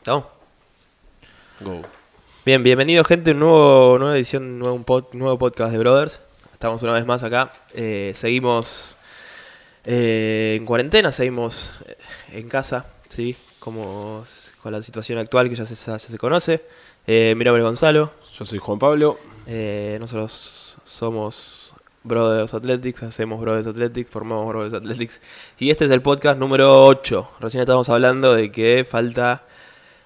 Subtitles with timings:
[0.00, 0.24] ¿Estamos?
[1.60, 1.82] Go.
[2.44, 6.20] Bien, bienvenido gente, un nuevo, nueva edición, nuevo, un pod- nuevo podcast de Brothers.
[6.52, 7.52] Estamos una vez más acá.
[7.74, 8.96] Eh, seguimos
[9.84, 11.96] eh, en cuarentena, seguimos eh,
[12.32, 13.36] en casa, ¿sí?
[13.58, 14.24] Como
[14.62, 16.64] con la situación actual que ya se, ya se conoce.
[17.06, 18.12] Eh, mi nombre es Gonzalo.
[18.38, 19.18] Yo soy Juan Pablo.
[19.46, 21.72] Nosotros somos
[22.04, 25.20] Brothers Athletics, hacemos Brothers Athletics, formamos Brothers Athletics.
[25.58, 27.30] Y este es el podcast número 8.
[27.40, 29.42] Recién estábamos hablando de que falta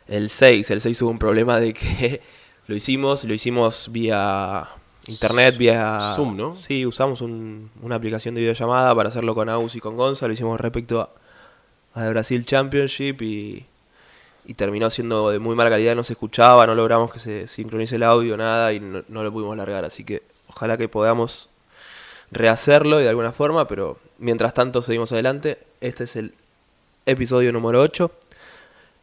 [0.08, 0.70] el 6.
[0.70, 2.20] El 6 hubo un problema de que
[2.66, 4.68] lo hicimos, lo hicimos vía
[5.06, 6.12] internet, vía...
[6.16, 6.56] Zoom, ¿no?
[6.56, 10.26] Sí, usamos un- una aplicación de videollamada para hacerlo con Aus y con Gonza.
[10.26, 11.10] Lo hicimos respecto a,
[11.94, 13.66] al Brasil Championship y,
[14.46, 17.96] y terminó siendo de muy mala calidad, no se escuchaba, no logramos que se sincronice
[17.96, 19.84] el audio, nada, y no, no lo pudimos largar.
[19.84, 21.50] Así que ojalá que podamos
[22.30, 25.58] rehacerlo de alguna forma, pero mientras tanto seguimos adelante.
[25.80, 26.32] Este es el
[27.06, 28.10] episodio número 8,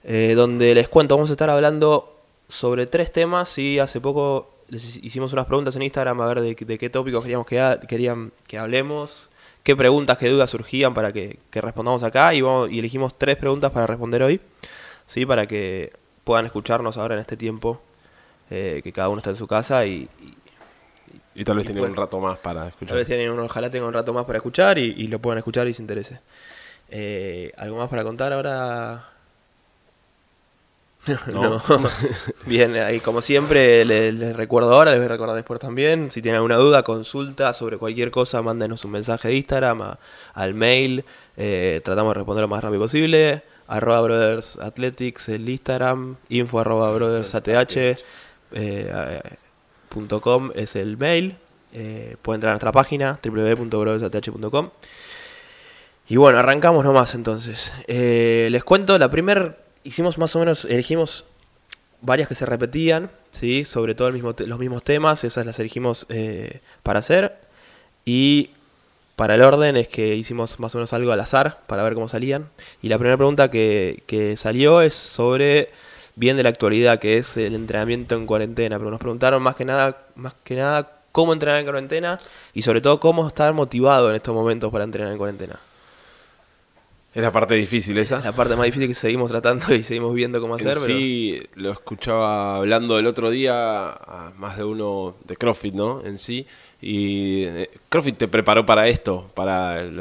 [0.03, 4.97] eh, donde les cuento, vamos a estar hablando sobre tres temas y hace poco les
[4.97, 8.31] hicimos unas preguntas en Instagram a ver de, de qué tópicos queríamos que, ha- querían
[8.47, 9.29] que hablemos,
[9.63, 13.37] qué preguntas, qué dudas surgían para que, que respondamos acá y, vamos, y elegimos tres
[13.37, 14.39] preguntas para responder hoy,
[15.07, 15.25] ¿sí?
[15.25, 15.91] para que
[16.23, 17.81] puedan escucharnos ahora en este tiempo
[18.49, 21.81] eh, que cada uno está en su casa y, y Y tal vez Y tiene
[21.81, 21.93] bueno.
[21.93, 22.95] un rato más para Tal escuchar.
[22.97, 25.67] vez tienen uno, ojalá tengan un rato más para escuchar y, y lo puedan escuchar
[25.67, 26.19] y se interese.
[26.89, 29.07] Eh, ¿Algo más para contar ahora?
[31.33, 31.61] No.
[32.45, 36.11] Bien, ahí como siempre les, les recuerdo ahora, les voy a recordar después también.
[36.11, 39.99] Si tienen alguna duda, consulta sobre cualquier cosa, mándenos un mensaje de Instagram, a-
[40.33, 41.03] al mail.
[41.37, 43.41] eh, tratamos de responder lo más rápido posible.
[43.67, 46.17] Arroba Brothers Athletics, el Instagram.
[46.29, 47.97] Info arroba Brothers ATH.
[48.53, 49.21] eh,
[49.89, 51.35] punto .com es el mail.
[51.73, 54.69] Eh, pueden entrar a nuestra página www.brothersath.com.
[56.09, 57.71] Y bueno, arrancamos nomás entonces.
[57.87, 61.25] Les cuento, la primer hicimos más o menos, elegimos
[62.01, 63.65] varias que se repetían, ¿sí?
[63.65, 67.37] sobre todo los mismos temas, esas las elegimos eh, para hacer.
[68.05, 68.51] Y
[69.15, 72.09] para el orden es que hicimos más o menos algo al azar para ver cómo
[72.09, 72.49] salían.
[72.81, 75.69] Y la primera pregunta que, que salió es sobre
[76.15, 78.77] bien de la actualidad, que es el entrenamiento en cuarentena.
[78.79, 82.19] Pero nos preguntaron más que nada, más que nada cómo entrenar en cuarentena
[82.53, 85.59] y sobre todo cómo estar motivado en estos momentos para entrenar en cuarentena.
[87.13, 88.19] Es la parte difícil esa.
[88.19, 90.85] Es la parte más difícil que seguimos tratando y seguimos viendo cómo hacer, En pero
[90.85, 96.01] sí, lo escuchaba hablando el otro día a más de uno de CrossFit, ¿no?
[96.05, 96.47] En sí.
[96.81, 99.93] Y eh, CrossFit te preparó para esto, para el,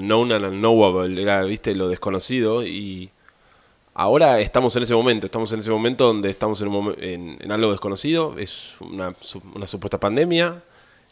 [0.00, 2.62] known and unknowable, era, viste, lo desconocido.
[2.66, 3.10] Y
[3.94, 7.38] ahora estamos en ese momento, estamos en ese momento donde estamos en, un momen- en,
[7.40, 8.36] en algo desconocido.
[8.38, 9.14] Es una,
[9.54, 10.62] una supuesta pandemia.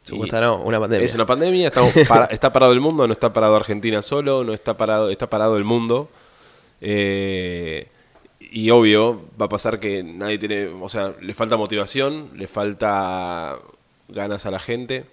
[0.08, 1.04] Y- supuesta no, una pandemia.
[1.06, 4.52] Es una pandemia, estamos para- está parado el mundo, no está parado Argentina solo, no
[4.54, 6.08] está parado, está parado el mundo.
[6.80, 7.88] Eh,
[8.40, 13.58] y obvio, va a pasar que nadie tiene, o sea, le falta motivación, le falta
[14.08, 15.04] ganas a la gente.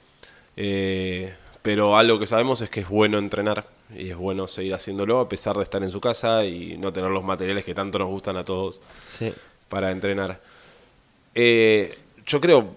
[0.58, 3.66] eh, pero algo que sabemos es que es bueno entrenar
[3.98, 7.10] y es bueno seguir haciéndolo a pesar de estar en su casa y no tener
[7.10, 9.34] los materiales que tanto nos gustan a todos Sí.
[9.68, 10.40] para entrenar.
[11.34, 12.68] Eh, yo creo,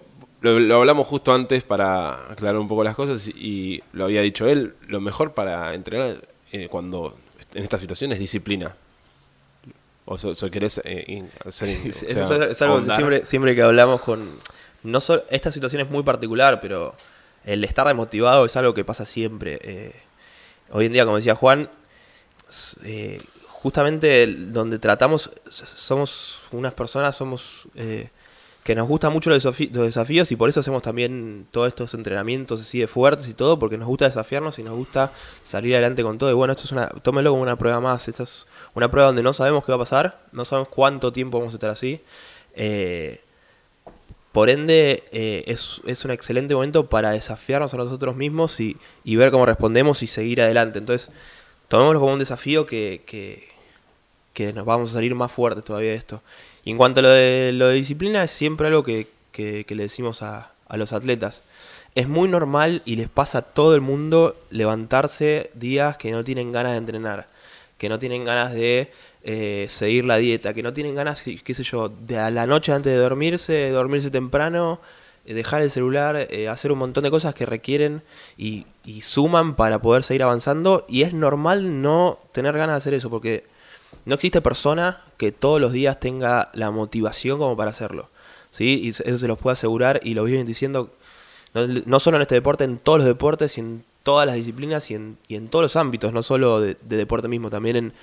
[0.41, 4.47] lo, lo hablamos justo antes para aclarar un poco las cosas y lo había dicho
[4.47, 7.17] él, lo mejor para entrenar eh, cuando
[7.53, 8.75] en esta situación es disciplina.
[10.05, 13.55] O so, so querés eh, hacer, o Es, sea, es- es algo que siempre, siempre
[13.55, 14.39] que hablamos con...
[14.81, 16.95] No solo, esta situación es muy particular, pero
[17.43, 19.59] el estar desmotivado es algo que pasa siempre.
[19.61, 19.93] Eh,
[20.71, 21.69] hoy en día, como decía Juan,
[22.83, 27.67] eh, justamente donde tratamos, somos unas personas, somos...
[27.75, 28.09] eh,
[28.63, 32.79] que nos gustan mucho los desafíos y por eso hacemos también todos estos entrenamientos así
[32.79, 35.11] de fuertes y todo, porque nos gusta desafiarnos y nos gusta
[35.43, 36.29] salir adelante con todo.
[36.29, 38.07] Y bueno, esto es una, tómelo como una prueba más.
[38.07, 41.39] Esta es una prueba donde no sabemos qué va a pasar, no sabemos cuánto tiempo
[41.39, 42.01] vamos a estar así.
[42.53, 43.21] Eh,
[44.31, 49.15] por ende, eh, es, es un excelente momento para desafiarnos a nosotros mismos y, y
[49.15, 50.77] ver cómo respondemos y seguir adelante.
[50.79, 51.09] Entonces,
[51.69, 53.49] tomémoslo como un desafío que, que,
[54.33, 56.21] que nos vamos a salir más fuertes todavía de esto.
[56.63, 59.83] Y en cuanto a lo de, lo de disciplina, es siempre algo que, que- le
[59.83, 61.41] decimos a, a los atletas.
[61.95, 66.51] Es muy normal y les pasa a todo el mundo levantarse días que no tienen
[66.51, 67.27] ganas de entrenar,
[67.77, 68.91] que no tienen ganas de
[69.23, 72.71] eh, seguir la dieta, que no tienen ganas, qué sé yo, de a la noche
[72.73, 74.79] antes de dormirse, dormirse temprano,
[75.25, 78.01] eh, dejar el celular, eh, hacer un montón de cosas que requieren
[78.37, 80.85] y, y suman para poder seguir avanzando.
[80.87, 83.43] Y es normal no tener ganas de hacer eso, porque
[84.09, 88.09] no existe persona que todos los días tenga la motivación como para hacerlo.
[88.51, 88.81] ¿sí?
[88.83, 90.91] Y eso se los puedo asegurar y lo viven diciendo,
[91.53, 94.95] no, solo en este deporte, en todos los deportes y en todas las disciplinas y
[94.95, 97.93] en, y en todos los ámbitos, no solo de, de deporte mismo, también en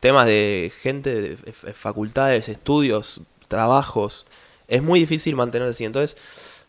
[0.00, 1.36] temas de gente, de
[1.72, 4.26] facultades, estudios, trabajos,
[4.68, 5.84] es muy difícil mantenerse así.
[5.84, 6.16] Entonces,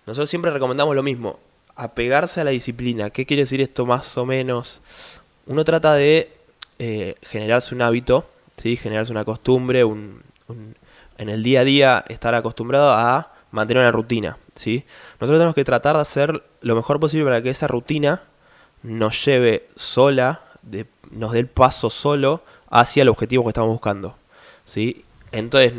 [0.06, 1.40] nosotros siempre recomendamos lo mismo,
[1.76, 3.10] apegarse a la disciplina.
[3.10, 4.82] ¿Qué quiere decir esto más o menos?
[5.46, 6.32] Uno trata de
[6.80, 8.76] eh, generarse un hábito, ¿sí?
[8.76, 10.22] generarse una costumbre, un,
[11.18, 14.38] en el día a día estar acostumbrado a mantener una rutina.
[14.56, 14.84] ¿sí?
[15.20, 18.22] Nosotros tenemos que tratar de hacer lo mejor posible para que esa rutina
[18.84, 24.16] nos lleve sola, de- nos dé el paso solo hacia el objetivo que estamos buscando.
[24.66, 25.04] ¿sí?
[25.32, 25.74] Entonces,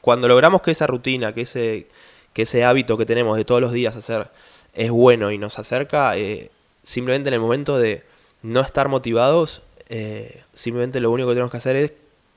[0.00, 1.88] cuando logramos que esa rutina, que ese,
[2.32, 4.28] que ese hábito que tenemos de todos los días hacer
[4.74, 6.50] es bueno y nos acerca, eh,
[6.82, 8.02] simplemente en el momento de
[8.42, 11.92] no estar motivados, eh, simplemente lo único que tenemos que hacer es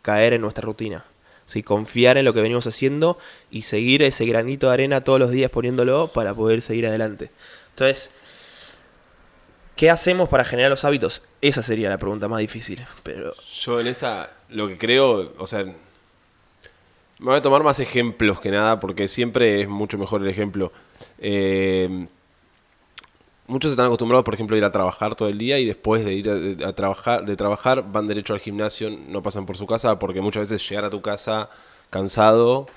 [0.07, 1.03] caer en nuestra rutina.
[1.45, 1.63] ¿sí?
[1.63, 3.17] Confiar en lo que venimos haciendo
[3.51, 7.29] y seguir ese granito de arena todos los días poniéndolo para poder seguir adelante.
[7.71, 8.77] Entonces,
[9.75, 11.23] ¿qué hacemos para generar los hábitos?
[11.41, 12.85] Esa sería la pregunta más difícil.
[13.03, 15.75] Pero Yo en esa, lo que creo, o sea, me
[17.19, 20.71] voy a tomar más ejemplos que nada, porque siempre es mucho mejor el ejemplo.
[21.19, 22.07] Eh,
[23.47, 26.13] muchos están acostumbrados, por ejemplo, a ir a trabajar todo el día y después de
[26.13, 26.29] ir
[26.65, 30.49] a, trabajar, de trabajar van derecho al gimnasio, no pasan por su casa, porque muchas
[30.49, 31.49] veces llegar a tu casa
[31.89, 32.67] cansado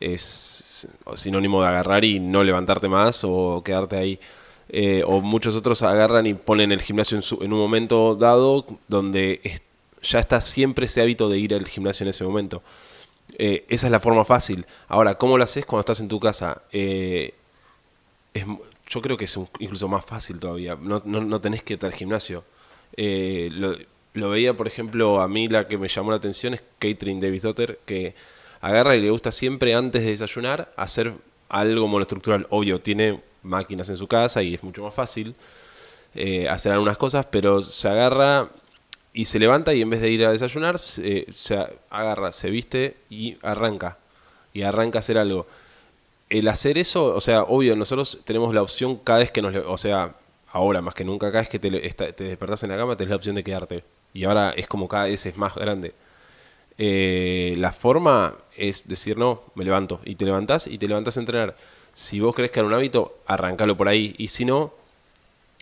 [0.00, 4.20] es sinónimo de agarrar y no levantarte más o quedarte ahí.
[4.68, 8.66] Eh, o muchos otros agarran y ponen el gimnasio en, su- en un momento dado
[8.88, 9.60] donde
[10.02, 12.62] ya está siempre ese hábito de ir al gimnasio en ese momento.
[13.38, 14.66] Eh, esa es la forma fácil.
[14.88, 16.62] Ahora, ¿cómo lo haces cuando estás en tu casa?
[16.72, 17.34] Eh,
[18.34, 18.44] es
[18.88, 20.76] yo creo que es un- incluso más fácil todavía.
[20.80, 22.44] No, no, no tenés que ir al gimnasio.
[22.96, 23.76] Eh, lo,
[24.14, 27.42] lo veía, por ejemplo, a mí la que me llamó la atención es Catherine Davis
[27.42, 28.14] Dotter, que
[28.60, 31.14] agarra y le gusta siempre antes de desayunar hacer
[31.48, 32.46] algo monoestructural.
[32.50, 35.34] Obvio, tiene máquinas en su casa y es mucho más fácil
[36.14, 38.48] eh, hacer algunas cosas, pero se agarra
[39.12, 41.56] y se levanta y en vez de ir a desayunar, se, se
[41.90, 43.98] agarra, se viste y arranca.
[44.52, 45.46] Y arranca a hacer algo.
[46.34, 49.54] El hacer eso, o sea, obvio, nosotros tenemos la opción cada vez que nos...
[49.54, 50.16] O sea,
[50.50, 53.16] ahora más que nunca, cada vez que te, te despertás en la cama, tenés la
[53.16, 53.84] opción de quedarte.
[54.12, 55.94] Y ahora es como cada vez es más grande.
[56.76, 60.00] Eh, la forma es decir, no, me levanto.
[60.04, 61.56] Y te levantás y te levantás a entrenar.
[61.92, 64.16] Si vos querés crear un hábito, arrancalo por ahí.
[64.18, 64.74] Y si no,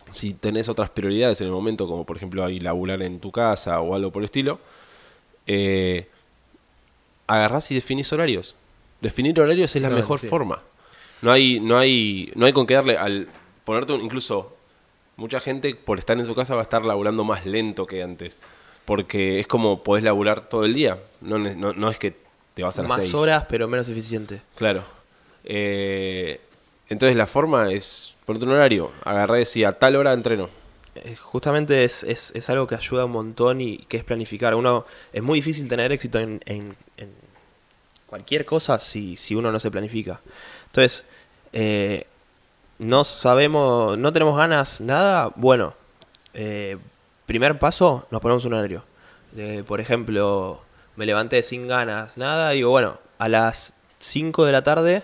[0.09, 3.79] si tenés otras prioridades en el momento, como por ejemplo ahí laburar en tu casa
[3.79, 4.59] o algo por el estilo,
[5.45, 6.07] eh,
[7.27, 8.55] agarrás y definís horarios.
[9.03, 10.27] Definir horarios es la mejor sí.
[10.27, 10.61] forma.
[11.21, 13.27] No hay, no hay, no hay con qué darle al
[13.63, 14.55] ponerte un, incluso
[15.15, 18.39] mucha gente por estar en su casa va a estar laburando más lento que antes.
[18.85, 20.99] Porque es como podés laburar todo el día.
[21.21, 22.15] No, no, no es que
[22.53, 23.13] te vas a las más seis.
[23.13, 24.41] horas, pero menos eficiente.
[24.55, 24.83] Claro.
[25.45, 26.39] Eh,
[26.89, 28.91] entonces la forma es ponerte un horario.
[29.05, 30.49] Agarré y decía, a tal hora entreno.
[30.95, 34.55] Eh, Justamente es, es, es algo que ayuda un montón y que es planificar.
[34.55, 37.09] Uno es muy difícil tener éxito en, en- en
[38.13, 40.21] cualquier cosa si, si uno no se planifica.
[40.67, 41.03] Entonces,
[41.51, 42.05] eh,
[42.77, 45.31] no sabemos, no tenemos ganas, nada.
[45.35, 45.73] Bueno,
[46.35, 46.77] eh,
[47.25, 48.83] primer paso, nos ponemos un horario.
[49.65, 50.61] Por ejemplo,
[50.95, 55.03] me levanté sin ganas, nada, digo, bueno, a las 5 de la tarde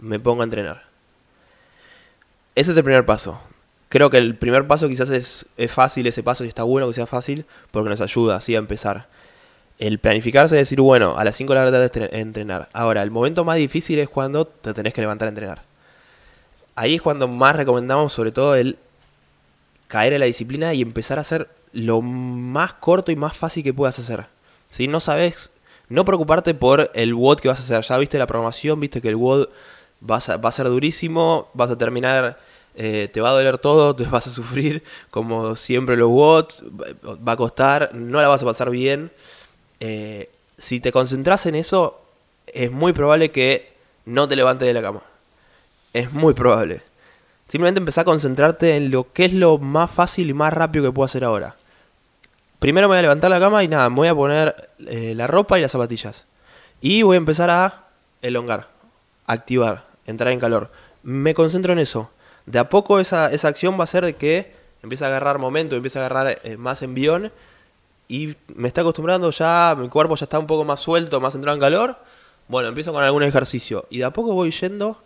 [0.00, 0.86] me pongo a entrenar.
[2.56, 3.40] Ese es el primer paso.
[3.90, 6.94] Creo que el primer paso quizás es, es fácil, ese paso y está bueno que
[6.94, 9.06] sea fácil porque nos ayuda así a empezar.
[9.80, 12.68] El planificarse es decir, bueno, a las 5 de la tarde entrenar.
[12.74, 15.62] Ahora, el momento más difícil es cuando te tenés que levantar a entrenar.
[16.76, 18.76] Ahí es cuando más recomendamos sobre todo el
[19.88, 23.72] caer en la disciplina y empezar a hacer lo más corto y más fácil que
[23.72, 24.26] puedas hacer.
[24.68, 25.50] Si no sabes,
[25.88, 27.82] no preocuparte por el WOD que vas a hacer.
[27.82, 29.48] Ya viste la programación, viste que el WOD
[30.08, 30.16] va
[30.48, 32.38] a ser durísimo, vas a terminar,
[32.74, 37.32] eh, te va a doler todo, te vas a sufrir, como siempre los va- va
[37.32, 39.10] a costar, no la vas a pasar bien.
[39.80, 42.00] Eh, si te concentras en eso,
[42.46, 43.72] es muy probable que
[44.04, 45.02] no te levantes de la cama.
[45.92, 46.82] Es muy probable.
[47.48, 50.92] Simplemente empezá a concentrarte en lo que es lo más fácil y más rápido que
[50.92, 51.56] puedo hacer ahora.
[52.60, 54.54] Primero me voy a levantar la cama y nada, me voy a poner
[54.86, 56.26] eh, la ropa y las zapatillas.
[56.80, 57.88] Y voy a empezar a
[58.22, 58.68] elongar,
[59.26, 60.70] activar, entrar en calor.
[61.02, 62.10] Me concentro en eso.
[62.46, 65.74] De a poco esa, esa acción va a ser de que empiece a agarrar momento,
[65.74, 67.32] empiece a agarrar eh, más envión.
[68.10, 71.54] Y me está acostumbrando ya, mi cuerpo ya está un poco más suelto, más entrado
[71.54, 71.96] en calor.
[72.48, 73.86] Bueno, empiezo con algún ejercicio.
[73.88, 75.00] Y de a poco voy yendo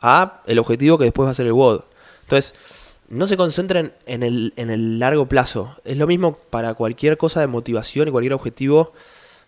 [0.00, 1.82] a el objetivo que después va a ser el WOD.
[2.22, 2.54] Entonces,
[3.10, 5.76] no se concentren en el, en el largo plazo.
[5.84, 8.94] Es lo mismo para cualquier cosa de motivación y cualquier objetivo.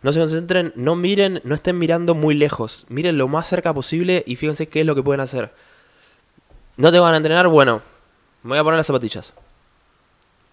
[0.03, 2.85] No se concentren, no miren, no estén mirando muy lejos.
[2.91, 5.51] Miren lo más cerca posible y fíjense qué es lo que pueden hacer.
[6.77, 7.81] No te van a entrenar, bueno,
[8.43, 9.33] me voy a poner las zapatillas.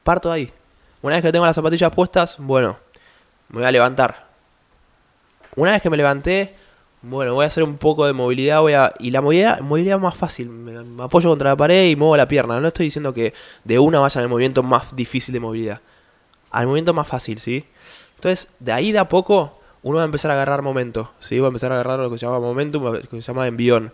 [0.05, 0.53] Parto de ahí.
[1.01, 2.79] Una vez que tengo las zapatillas puestas, bueno,
[3.49, 4.25] me voy a levantar.
[5.55, 6.55] Una vez que me levanté,
[7.01, 10.15] bueno, voy a hacer un poco de movilidad, voy a y la movilidad, movilidad más
[10.15, 12.59] fácil, me, apoyo contra la pared y muevo la pierna.
[12.59, 13.33] No estoy diciendo que
[13.63, 15.81] de una vayan al movimiento más difícil de movilidad,
[16.49, 17.65] al movimiento más fácil, ¿sí?
[18.15, 21.39] Entonces, de ahí de a poco uno va a empezar a agarrar momento, ¿sí?
[21.39, 23.93] Va a empezar a agarrar lo que se llama momentum, lo que se llama envión.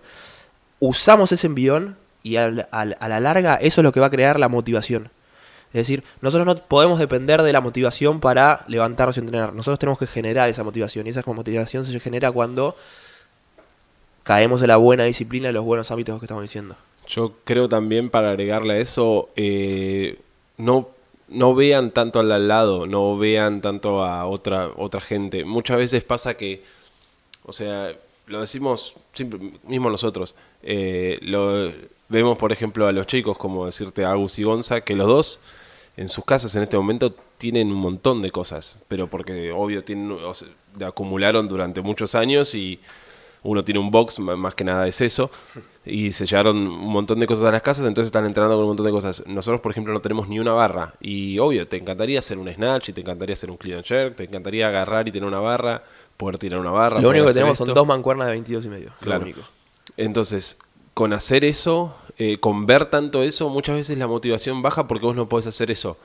[0.79, 4.47] Usamos ese envión y a la larga eso es lo que va a crear la
[4.47, 5.11] motivación.
[5.73, 9.53] Es decir, nosotros no podemos depender de la motivación para levantarnos y entrenar.
[9.53, 11.07] Nosotros tenemos que generar esa motivación.
[11.07, 12.75] Y esa motivación se genera cuando
[14.23, 16.75] caemos en la buena disciplina y los buenos hábitos que estamos diciendo.
[17.07, 20.19] Yo creo también para agregarle a eso, eh,
[20.57, 20.89] no,
[21.29, 25.45] no vean tanto al lado, no vean tanto a otra, otra gente.
[25.45, 26.63] Muchas veces pasa que,
[27.43, 27.95] o sea,
[28.27, 31.71] lo decimos siempre, mismo nosotros, eh, lo,
[32.09, 35.39] vemos por ejemplo a los chicos, como decirte Agus y Gonza, que los dos
[36.01, 40.11] en sus casas en este momento tienen un montón de cosas, pero porque obvio tienen,
[40.11, 40.47] o sea,
[40.85, 42.79] acumularon durante muchos años y
[43.43, 45.31] uno tiene un box, más que nada es eso,
[45.85, 48.69] y se llevaron un montón de cosas a las casas, entonces están entrenando con un
[48.69, 49.23] montón de cosas.
[49.27, 52.89] Nosotros, por ejemplo, no tenemos ni una barra, y obvio, te encantaría hacer un snatch,
[52.89, 55.83] y te encantaría hacer un clean and jerk, te encantaría agarrar y tener una barra,
[56.17, 56.99] poder tirar una barra.
[57.01, 58.91] Lo único que tenemos son dos mancuernas de 22 y medio.
[58.99, 59.19] Claro.
[59.19, 59.41] Lo único.
[59.97, 60.57] Entonces,
[60.93, 65.15] con hacer eso, eh, con ver tanto eso, muchas veces la motivación baja porque vos
[65.15, 65.97] no podés hacer eso.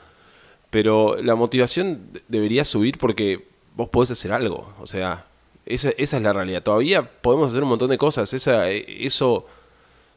[0.70, 4.72] Pero la motivación de- debería subir porque vos podés hacer algo.
[4.80, 5.26] O sea,
[5.66, 6.62] esa, esa es la realidad.
[6.62, 8.32] Todavía podemos hacer un montón de cosas.
[8.32, 9.46] Esa, eh, eso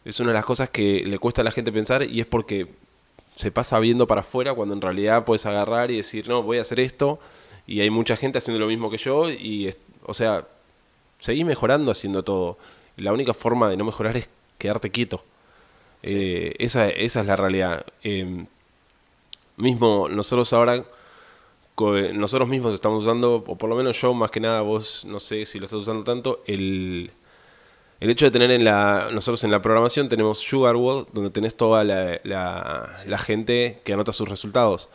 [0.06, 2.68] es una de las cosas que le cuesta a la gente pensar y es porque
[3.36, 6.62] se pasa viendo para afuera cuando en realidad puedes agarrar y decir, no, voy a
[6.62, 7.20] hacer esto.
[7.68, 9.74] Y hay mucha gente haciendo lo mismo que yo y,
[10.06, 10.48] o sea,
[11.20, 12.58] seguís mejorando haciendo todo.
[12.98, 15.24] La única forma de no mejorar es quedarte quieto.
[16.03, 17.86] Eh, esa, esa es la realidad.
[18.03, 18.46] Eh,
[19.58, 20.84] mismo nosotros ahora,
[22.13, 25.46] nosotros mismos estamos usando, o por lo menos yo más que nada, vos no sé
[25.46, 27.12] si lo estás usando tanto, el,
[28.00, 31.84] el hecho de tener en la, nosotros en la programación tenemos Sugarwood, donde tenés toda
[31.84, 34.89] la, la, la gente que anota sus resultados.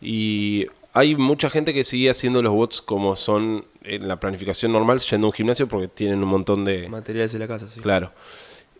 [0.00, 4.98] Y hay mucha gente que sigue haciendo los bots como son en la planificación normal,
[5.00, 6.88] yendo a un gimnasio porque tienen un montón de...
[6.88, 7.80] Materiales de la casa, sí.
[7.80, 8.12] Claro.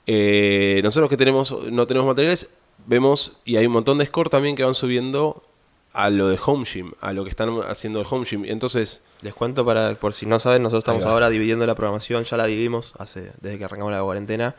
[0.06, 2.52] Eh, nosotros que tenemos no tenemos materiales,
[2.86, 5.42] vemos y hay un montón de score también que van subiendo
[5.92, 8.44] a lo de home gym, a lo que están haciendo de home gym.
[8.44, 12.36] Entonces, Les cuento para, por si no saben, nosotros estamos ahora dividiendo la programación, ya
[12.36, 14.56] la dividimos hace, desde que arrancamos la cuarentena.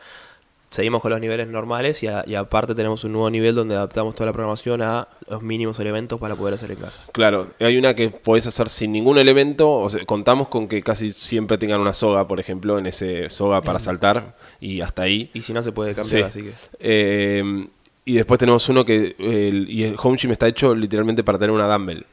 [0.72, 4.14] Seguimos con los niveles normales y, a- y aparte tenemos un nuevo nivel donde adaptamos
[4.14, 7.04] toda la programación a los mínimos elementos para poder hacer en casa.
[7.12, 11.10] claro, hay una que podés hacer sin ningún elemento, o sea, contamos con que casi
[11.10, 15.30] siempre tengan una soga, por ejemplo, en ese soga para saltar y hasta ahí.
[15.34, 16.40] Y si no se puede cambiar, Sí.
[16.40, 16.52] así que...
[16.80, 17.68] Eh,
[18.04, 21.52] y después tenemos uno que el, y el home gym está hecho literalmente para tener
[21.52, 22.04] una dumbbell.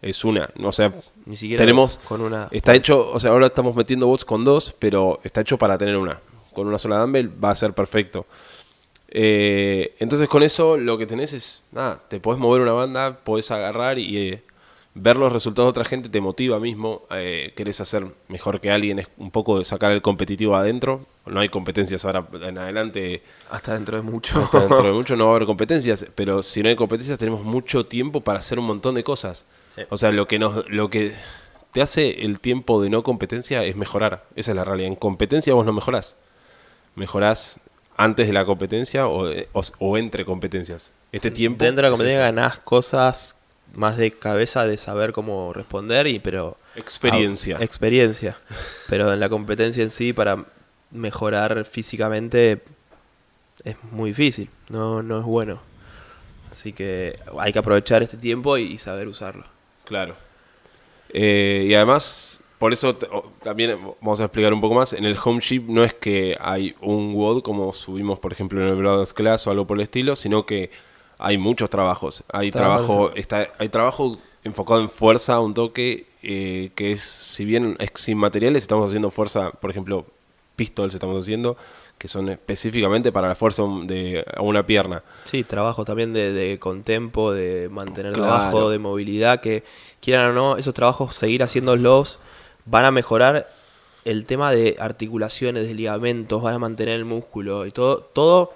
[0.00, 0.92] Es una, o sea,
[1.24, 2.48] Ni siquiera tenemos con una...
[2.52, 5.96] Está hecho, o sea, ahora estamos metiendo bots con dos, pero está hecho para tener
[5.96, 6.20] una.
[6.56, 8.24] Con una sola dumbbell va a ser perfecto.
[9.08, 13.50] Eh, entonces con eso lo que tenés es, nada, te podés mover una banda, podés
[13.50, 14.42] agarrar y eh,
[14.94, 19.00] ver los resultados de otra gente te motiva mismo, eh, querés hacer mejor que alguien,
[19.00, 21.04] es un poco de sacar el competitivo adentro.
[21.26, 24.38] No hay competencias ahora en adelante, Hasta dentro de mucho.
[24.38, 27.42] hasta dentro de mucho no va a haber competencias, pero si no hay competencias tenemos
[27.44, 29.44] mucho tiempo para hacer un montón de cosas.
[29.74, 29.82] Sí.
[29.90, 31.14] O sea, lo que nos, lo que
[31.72, 34.24] te hace el tiempo de no competencia es mejorar.
[34.34, 34.88] Esa es la realidad.
[34.88, 36.16] En competencia vos no mejorás.
[36.96, 37.60] Mejorás
[37.96, 40.92] antes de la competencia o, o, o entre competencias.
[41.12, 41.64] Este tiempo.
[41.64, 42.34] Dentro de la es competencia eso.
[42.34, 43.36] ganás cosas
[43.74, 46.56] más de cabeza, de saber cómo responder, y pero...
[46.74, 47.56] Experiencia.
[47.60, 48.36] Ah, experiencia.
[48.88, 50.44] Pero en la competencia en sí, para
[50.90, 52.62] mejorar físicamente,
[53.64, 54.50] es muy difícil.
[54.68, 55.60] No, no es bueno.
[56.52, 59.44] Así que hay que aprovechar este tiempo y, y saber usarlo.
[59.84, 60.16] Claro.
[61.10, 62.96] Eh, y además, por eso
[63.42, 64.92] también vamos a explicar un poco más.
[64.92, 68.68] En el home gym no es que hay un WOD como subimos, por ejemplo, en
[68.68, 70.70] el Brothers Class o algo por el estilo, sino que
[71.18, 72.24] hay muchos trabajos.
[72.32, 77.76] Hay Trabajo, está, hay trabajo enfocado en fuerza, un toque, eh, que es, si bien
[77.78, 80.06] es sin materiales, estamos haciendo fuerza, por ejemplo,
[80.56, 81.56] pistols estamos haciendo,
[81.98, 85.02] que son específicamente para la fuerza de a una pierna.
[85.24, 88.30] Sí, trabajo también de, de contempo, de mantener Claro.
[88.30, 89.64] bajo, de movilidad, que
[90.00, 92.18] quieran o no, esos trabajos seguir haciéndolos
[92.66, 93.48] van a mejorar
[94.04, 98.54] el tema de articulaciones, de ligamentos, van a mantener el músculo y todo, todo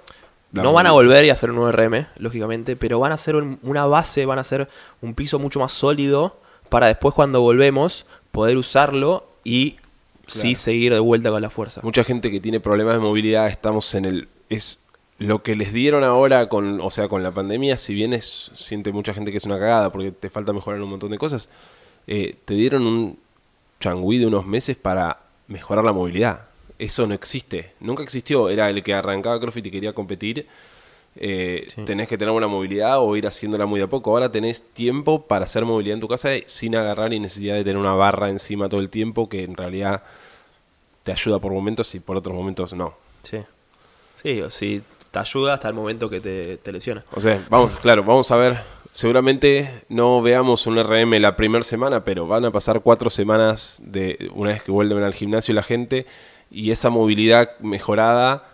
[0.52, 3.58] La no van a volver y hacer un 9RM, lógicamente, pero van a ser un-
[3.62, 4.68] una base, van a ser
[5.00, 6.36] un piso mucho más sólido
[6.68, 9.76] para después cuando volvemos poder usarlo y
[10.28, 11.80] sí seguir de vuelta con la fuerza.
[11.82, 14.28] Mucha gente que tiene problemas de movilidad, estamos en el.
[14.48, 14.84] Es
[15.18, 18.92] lo que les dieron ahora con, o sea, con la pandemia, si bien es, siente
[18.92, 21.48] mucha gente que es una cagada porque te falta mejorar un montón de cosas,
[22.06, 23.18] eh, te dieron un
[23.80, 25.18] changüí de unos meses para
[25.48, 26.42] mejorar la movilidad.
[26.78, 27.72] Eso no existe.
[27.80, 28.48] Nunca existió.
[28.48, 30.46] Era el que arrancaba CrossFit y quería competir.
[31.16, 34.10] Eh, Tenés que tener buena movilidad o ir haciéndola muy de a poco.
[34.10, 37.76] Ahora tenés tiempo para hacer movilidad en tu casa sin agarrar y necesidad de tener
[37.78, 40.02] una barra encima todo el tiempo que en realidad
[41.02, 42.94] te ayuda por momentos y por otros momentos no.
[43.22, 43.38] Sí.
[44.22, 47.04] Sí, o si te ayuda hasta el momento que te, te lesiona.
[47.12, 48.62] O sea, vamos, claro, vamos a ver.
[48.92, 54.30] Seguramente no veamos un RM la primera semana, pero van a pasar cuatro semanas de
[54.34, 56.06] una vez que vuelven al gimnasio la gente
[56.50, 58.48] y esa movilidad mejorada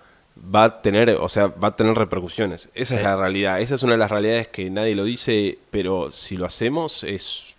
[0.54, 2.68] va a tener, o sea, va a tener repercusiones.
[2.74, 3.60] Esa es la realidad.
[3.60, 7.56] Esa es una de las realidades que nadie lo dice, pero si lo hacemos es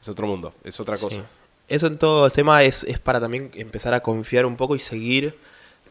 [0.00, 1.24] es otro mundo, es otra cosa.
[1.66, 4.78] Eso en todo el tema es, es para también empezar a confiar un poco y
[4.78, 5.36] seguir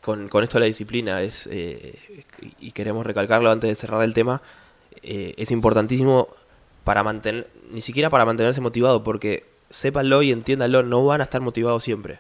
[0.01, 1.21] con, con esto de la disciplina.
[1.21, 2.23] Es, eh,
[2.59, 4.41] y queremos recalcarlo antes de cerrar el tema.
[5.03, 6.27] Eh, es importantísimo
[6.83, 11.41] para mantener, ni siquiera para mantenerse motivado, porque sépanlo y entiéndanlo, no van a estar
[11.41, 12.19] motivados siempre.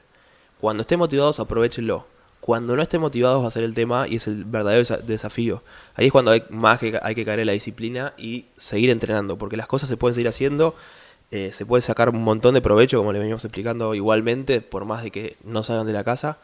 [0.59, 2.05] Cuando estén motivados, aprovechenlo.
[2.39, 5.63] Cuando no estén motivados va a ser el tema y es el verdadero desafío.
[5.95, 9.37] Ahí es cuando hay más que hay que caer en la disciplina y seguir entrenando,
[9.37, 10.75] porque las cosas se pueden seguir haciendo,
[11.31, 15.03] eh, se puede sacar un montón de provecho, como le venimos explicando igualmente, por más
[15.03, 16.37] de que no salgan de la casa.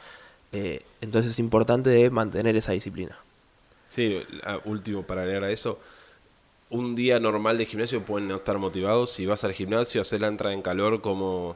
[0.52, 3.18] Eh, entonces es importante mantener esa disciplina.
[3.90, 4.22] Sí,
[4.66, 5.80] último para agregar a eso,
[6.74, 9.12] un día normal de gimnasio pueden no estar motivados.
[9.12, 11.56] Si vas al gimnasio, hacer la entrada en calor como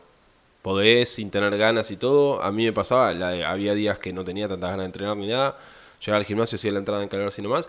[0.62, 2.42] podés, sin tener ganas y todo.
[2.44, 5.58] A mí me pasaba, había días que no tenía tantas ganas de entrenar ni nada.
[6.00, 7.68] Llegaba al gimnasio, hacía la entrada en calor así nomás.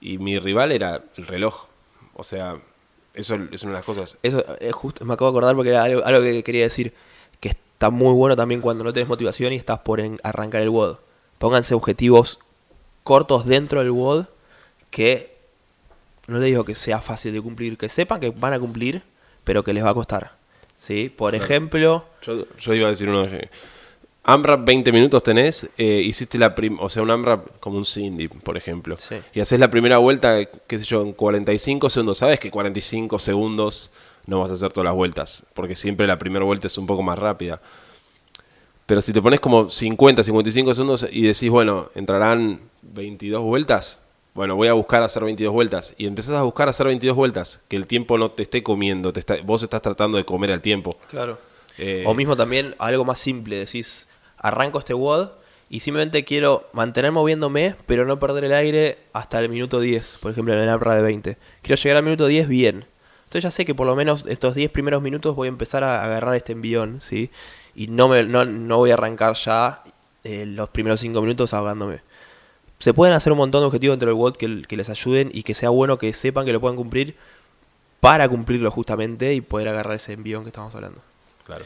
[0.00, 1.66] Y mi rival era el reloj.
[2.14, 2.62] O sea,
[3.12, 4.16] eso es una de las cosas.
[4.22, 6.94] Eso es justo, me acabo de acordar porque era algo, que quería decir.
[7.40, 10.98] Que está muy bueno también cuando no tenés motivación y estás por arrancar el WOD.
[11.38, 12.38] Pónganse objetivos
[13.02, 14.26] cortos dentro del WOD
[14.90, 15.37] que
[16.28, 19.02] no le digo que sea fácil de cumplir, que sepan que van a cumplir,
[19.44, 20.36] pero que les va a costar.
[20.76, 21.08] ¿Sí?
[21.14, 22.04] Por ejemplo...
[22.22, 23.50] Yo, iba a decir uno de...
[24.24, 28.58] AMRAP 20 minutos tenés, eh, hiciste la o sea, un AMRAP como un Cindy, por
[28.58, 28.98] ejemplo.
[29.32, 32.18] Y haces la primera vuelta, qué sé yo, en 45 segundos.
[32.18, 33.90] Sabes que 45 segundos
[34.26, 37.02] no vas a hacer todas las vueltas, porque siempre la primera vuelta es un poco
[37.02, 37.62] más rápida.
[38.84, 44.00] Pero si te pones como 50, 55 segundos y decís, bueno, entrarán 22 vueltas,
[44.38, 45.96] bueno, voy a buscar hacer 22 vueltas.
[45.98, 49.18] Y empezás a buscar hacer 22 vueltas, que el tiempo no te esté comiendo, te
[49.18, 50.96] está, vos estás tratando de comer al tiempo.
[51.10, 51.40] Claro.
[51.76, 55.30] Eh, o mismo también algo más simple, decís, arranco este WOD
[55.70, 60.30] y simplemente quiero mantener moviéndome, pero no perder el aire hasta el minuto 10, por
[60.30, 61.36] ejemplo en el APRA de 20.
[61.62, 62.84] Quiero llegar al minuto 10 bien.
[63.24, 66.04] Entonces ya sé que por lo menos estos 10 primeros minutos voy a empezar a
[66.04, 67.32] agarrar este envión, ¿sí?
[67.74, 69.82] Y no, me, no, no voy a arrancar ya
[70.22, 72.06] eh, los primeros 5 minutos ahogándome
[72.78, 75.54] se pueden hacer un montón de objetivos dentro del WOD que, les ayuden y que
[75.54, 77.16] sea bueno que sepan que lo puedan cumplir
[78.00, 81.00] para cumplirlo justamente y poder agarrar ese envión que estamos hablando.
[81.44, 81.64] Claro.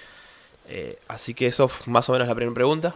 [0.68, 2.94] Eh, así que eso más o menos la primera pregunta.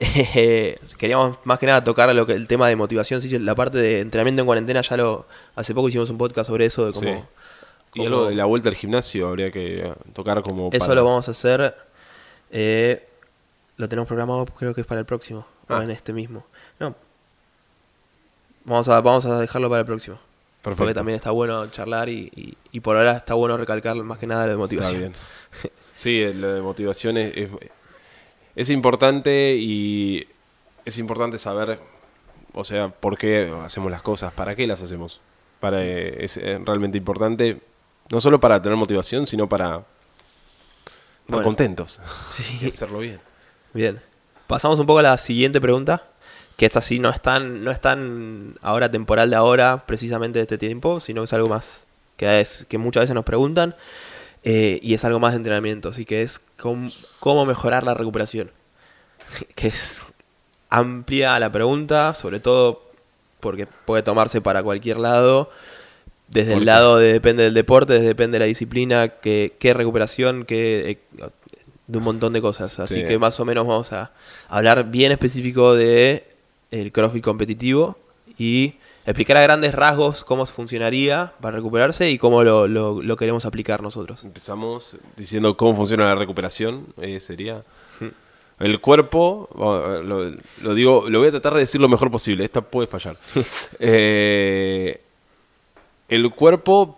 [0.98, 4.42] queríamos más que nada tocar lo que el tema de motivación, la parte de entrenamiento
[4.42, 7.28] en cuarentena ya lo hace poco hicimos un podcast sobre eso de cómo,
[7.94, 11.30] y algo de la vuelta al gimnasio habría que tocar como eso lo vamos a
[11.30, 11.76] hacer
[12.50, 13.06] eh,
[13.76, 15.84] lo tenemos programado creo que es para el próximo o ah.
[15.84, 16.44] en este mismo
[18.64, 20.18] Vamos a, vamos a dejarlo para el próximo.
[20.62, 20.78] Perfecto.
[20.78, 24.46] Porque también está bueno charlar y, y, por ahora está bueno recalcar más que nada
[24.46, 25.14] lo de motivación.
[25.96, 27.48] Sí, lo de motivación es,
[28.56, 30.26] es, importante y
[30.84, 31.78] es importante saber,
[32.52, 35.20] o sea, por qué hacemos las cosas, para qué las hacemos.
[35.60, 37.60] Para, es realmente importante,
[38.10, 39.84] no solo para tener motivación, sino para
[41.28, 42.00] estar contentos
[42.60, 43.20] y hacerlo bien.
[43.72, 44.00] Bien.
[44.48, 46.08] Pasamos un poco a la siguiente pregunta
[46.56, 50.44] que esta sí no es tan, no es tan ahora temporal de ahora, precisamente de
[50.44, 51.86] este tiempo, sino es algo más
[52.16, 53.74] que, es, que muchas veces nos preguntan
[54.44, 58.50] eh, y es algo más de entrenamiento, así que es cómo, mejorar la recuperación,
[59.54, 60.02] que es
[60.70, 62.82] amplia la pregunta, sobre todo
[63.40, 65.50] porque puede tomarse para cualquier lado,
[66.28, 70.44] desde el lado de depende del deporte, desde depende de la disciplina, qué, qué recuperación,
[70.44, 71.28] qué, eh,
[71.86, 74.12] de un montón de cosas, así que más o menos vamos a
[74.48, 76.33] hablar bien específico de
[76.80, 77.96] el CrossFit competitivo
[78.38, 78.74] y
[79.06, 84.24] explicar a grandes rasgos cómo funcionaría para recuperarse y cómo lo, lo, queremos aplicar nosotros.
[84.24, 87.62] Empezamos diciendo cómo funciona la recuperación, eh, sería...
[88.60, 92.86] El cuerpo, lo, digo, lo voy a tratar de decir lo mejor posible, esta puede
[92.86, 93.16] fallar.
[93.80, 95.00] Eh,
[96.08, 96.94] el cuerpo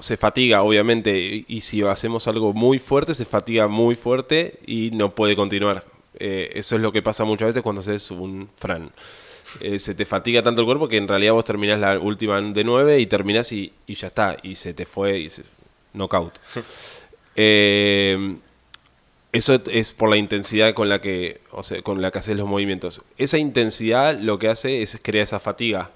[0.00, 5.14] se fatiga, obviamente, y si hacemos algo muy fuerte, se fatiga muy fuerte y no
[5.14, 5.84] puede continuar.
[6.18, 8.90] Eh, eso es lo que pasa muchas veces cuando haces un fran.
[9.60, 12.64] Eh, se te fatiga tanto el cuerpo que en realidad vos terminás la última de
[12.64, 14.36] 9 y terminás y, ya está.
[14.42, 15.42] Y se te fue y se,
[15.92, 16.38] knockout.
[17.38, 18.36] Eh,
[19.30, 22.48] Eso es por la intensidad con la que, o sea, con la que haces los
[22.48, 23.02] movimientos.
[23.18, 25.90] Esa intensidad lo que hace es crear esa fatiga.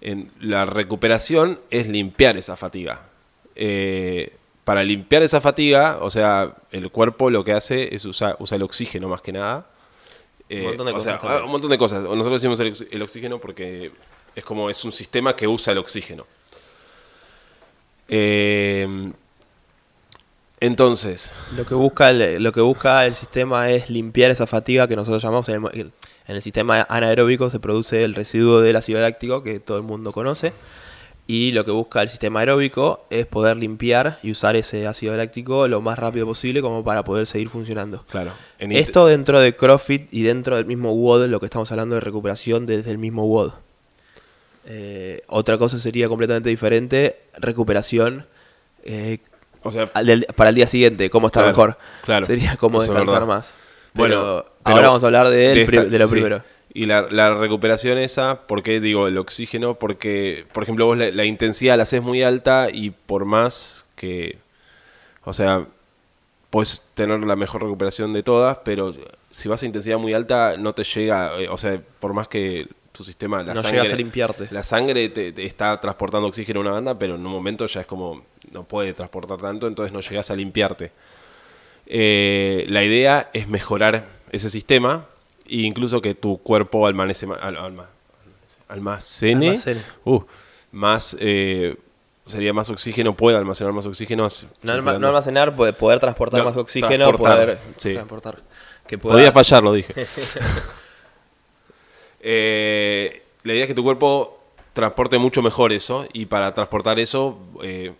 [0.00, 3.08] En la recuperación es limpiar esa fatiga.
[3.56, 8.56] Eh, para limpiar esa fatiga, o sea, el cuerpo lo que hace es usar usa
[8.56, 9.66] el oxígeno más que nada.
[10.50, 11.44] Un montón de o cosas sea, también.
[11.44, 12.02] un montón de cosas.
[12.02, 13.92] Nosotros decimos el, ox- el oxígeno porque
[14.34, 16.26] es como es un sistema que usa el oxígeno.
[18.08, 19.12] Eh,
[20.62, 24.96] entonces, Lo que busca el, lo que busca el sistema es limpiar esa fatiga que
[24.96, 25.92] nosotros llamamos en el, mo- en
[26.26, 30.52] el sistema anaeróbico se produce el residuo del ácido láctico que todo el mundo conoce
[31.32, 35.68] y lo que busca el sistema aeróbico es poder limpiar y usar ese ácido láctico
[35.68, 38.04] lo más rápido posible como para poder seguir funcionando.
[38.10, 38.32] claro.
[38.58, 42.00] en Esto dentro de CrossFit y dentro del mismo WOD, lo que estamos hablando de
[42.00, 43.52] recuperación desde el mismo WOD.
[44.66, 48.26] Eh, otra cosa sería completamente diferente, recuperación
[48.84, 49.18] eh,
[49.62, 51.78] o sea, del- para el día siguiente, cómo estar Claro, mejor.
[52.04, 52.26] claro.
[52.26, 53.52] Sería es descansar más.
[53.94, 56.12] Bueno, ahora vamos a hablar de, de pri- esta- de lo sí.
[56.12, 56.42] primero.
[56.72, 59.74] Y la, la recuperación esa, ¿por qué digo el oxígeno?
[59.74, 64.38] Porque, por ejemplo, vos la, la intensidad la haces muy alta y por más que,
[65.24, 65.66] o sea,
[66.50, 68.92] puedes tener la mejor recuperación de todas, pero
[69.30, 72.68] si vas a intensidad muy alta no te llega, eh, o sea, por más que
[72.92, 74.48] tu sistema, la No sangre, llegas a limpiarte.
[74.50, 77.80] la sangre te, te está transportando oxígeno a una banda, pero en un momento ya
[77.82, 80.92] es como, no puede transportar tanto, entonces no llegas a limpiarte.
[81.86, 85.06] Eh, la idea es mejorar ese sistema
[85.50, 87.90] e incluso que tu cuerpo almanece, ma- al- alma-
[88.68, 89.82] almacene, Almacene.
[90.04, 90.20] uh,
[90.72, 91.76] más, eh,
[92.26, 94.28] sería más oxígeno, puede almacenar más oxígeno.
[94.62, 97.92] No, alma- almacenar, poder, poder transportar No, más oxígeno, transportar, poder sí.
[97.94, 98.38] transportar.
[98.86, 99.92] Que pueda- Podía fallar, lo dije.
[102.22, 104.38] Eh, la idea es que tu cuerpo
[104.72, 107.92] transporte mucho mejor eso y para transportar eso, eh,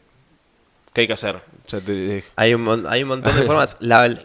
[0.92, 1.36] ¿qué hay que hacer?
[1.36, 3.76] O sea, te- Hay un, hay un montón de formas.
[3.80, 4.22] La-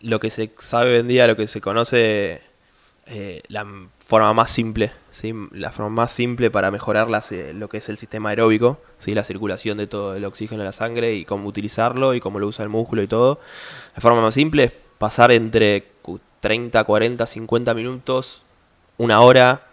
[0.00, 2.42] lo que se sabe hoy en día, lo que se conoce,
[3.10, 3.66] eh, la
[4.04, 5.32] forma más simple, ¿sí?
[5.52, 9.14] la forma más simple para mejorar las, eh, lo que es el sistema aeróbico, ¿sí?
[9.14, 12.46] la circulación de todo el oxígeno en la sangre y cómo utilizarlo y cómo lo
[12.46, 13.40] usa el músculo y todo.
[13.94, 18.42] La forma más simple es pasar entre cu- 30, 40, 50 minutos,
[18.98, 19.66] una hora,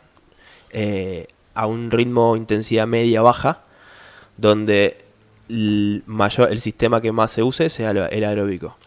[0.71, 3.61] eh, a un ritmo intensidad media baja,
[4.37, 4.97] donde
[5.49, 8.77] el, mayor, el sistema que más se use sea el aeróbico.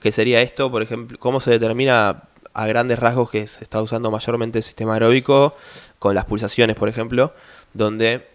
[0.00, 0.70] ¿Qué sería esto?
[0.70, 2.24] Por ejemplo, ¿cómo se determina
[2.58, 5.54] a grandes rasgos que se está usando mayormente el sistema aeróbico
[5.98, 7.32] con las pulsaciones, por ejemplo,
[7.74, 8.26] donde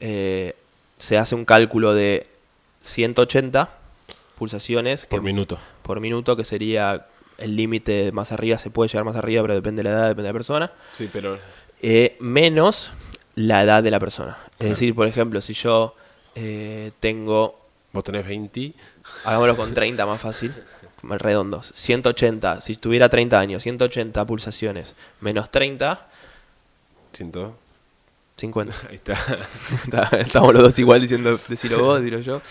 [0.00, 0.54] eh,
[0.98, 2.26] se hace un cálculo de
[2.82, 3.70] 180
[4.38, 5.58] pulsaciones por que- minuto.
[5.82, 7.06] por minuto, que sería
[7.38, 10.22] el límite más arriba, se puede llegar más arriba, pero depende de la edad, depende
[10.22, 11.38] de la persona Sí, pero
[11.82, 12.90] eh, menos
[13.34, 14.38] la edad de la persona.
[14.58, 15.94] Es decir, por ejemplo, si yo
[16.34, 17.60] eh, tengo,
[17.92, 18.72] vos tenés 20.
[19.24, 20.54] hagámoslo con 30 más fácil,
[21.10, 26.08] redondos, 180, si tuviera 30 años, 180 pulsaciones menos 30,
[27.12, 27.56] Siento.
[28.36, 28.74] 50.
[28.90, 29.14] Ahí está.
[29.84, 32.42] Está- Estamos los dos igual diciendo, decirlo vos, decirlo yo.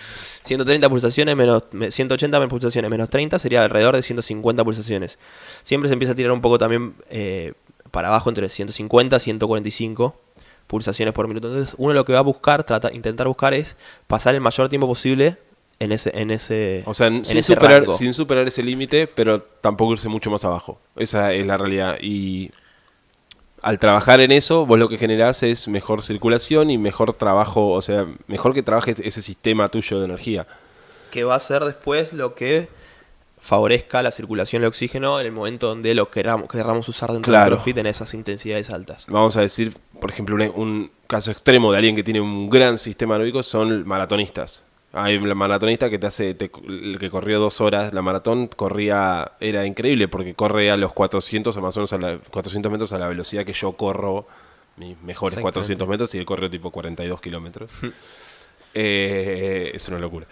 [0.44, 5.20] 130 pulsaciones menos me- 180 menos pulsaciones menos 30 sería alrededor de 150 pulsaciones.
[5.64, 7.54] Siempre se empieza a tirar un poco también eh,
[7.92, 10.20] para abajo entre 150 y 145
[10.66, 11.48] pulsaciones por minuto.
[11.50, 14.88] Entonces, uno lo que va a buscar, trata, intentar buscar es pasar el mayor tiempo
[14.88, 15.38] posible
[15.80, 17.92] en ese en ese O sea, en sin ese superar, rango.
[17.94, 20.80] sin superar ese límite, pero tampoco irse mucho más abajo.
[20.96, 21.98] Esa es la realidad.
[22.02, 22.52] Y
[23.62, 27.82] al trabajar en eso, vos lo que generás es mejor circulación y mejor trabajo, o
[27.82, 30.46] sea, mejor que trabajes ese sistema tuyo de energía.
[31.12, 32.68] que va a ser después lo que
[33.40, 37.46] favorezca la circulación del oxígeno en el momento donde lo queramos, querramos usar dentro Claro.
[37.46, 39.06] del CrossFit en esas intensidades altas.
[39.08, 42.78] Vamos a decir, por ejemplo, un, un caso extremo de alguien que tiene un gran
[42.78, 44.65] sistema aeróbico son maratonistas.
[44.98, 49.66] Hay un maratonista que te hace, te- que corrió dos horas la maratón, corría, era
[49.66, 53.08] increíble porque corre a los 400, más o menos a la, 400 metros a la
[53.08, 54.26] velocidad que yo corro,
[54.78, 55.42] mis mejores Exactamente.
[55.42, 57.70] 400 metros, y él corrió tipo 42 kilómetros.
[58.78, 60.28] Eh, es una locura.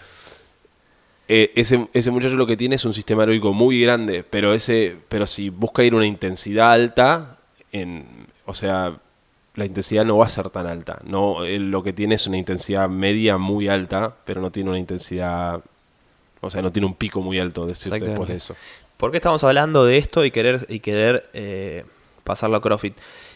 [1.30, 4.97] Eh, ese, ese muchacho lo que tiene es un sistema aeróbico muy grande, pero ese
[5.08, 7.38] pero si busca ir a una intensidad alta,
[7.71, 8.06] en,
[8.45, 8.97] o sea,
[9.56, 11.00] la intensidad no va a ser tan alta.
[11.04, 14.80] No, él lo que tiene es una intensidad media muy alta, pero no tiene una
[14.80, 15.62] intensidad,
[16.42, 18.56] o sea, no tiene un pico muy alto decirte después de eso.
[18.98, 21.86] ¿Por qué estamos hablando de esto y querer, y querer eh,
[22.24, 22.96] pasarlo a CrossFit?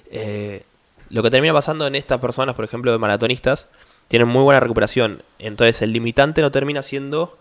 [0.10, 0.64] Eh,
[1.10, 3.68] lo que termina pasando en estas personas, por ejemplo, de maratonistas,
[4.08, 5.22] tienen muy buena recuperación.
[5.40, 7.38] Entonces el limitante no termina siendo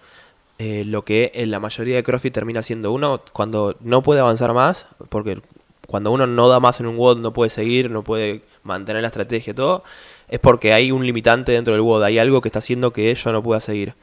[0.59, 4.53] eh, lo que en la mayoría de CrossFit termina siendo uno cuando no puede avanzar
[4.55, 5.41] más, porque
[5.87, 9.09] cuando uno no da más en un WOD, no puede seguir, no puede mantener la
[9.09, 9.85] estrategia y todo,
[10.29, 13.33] es porque hay un limitante dentro del WOD, hay algo que está haciendo que yo
[13.33, 13.95] no pueda seguir.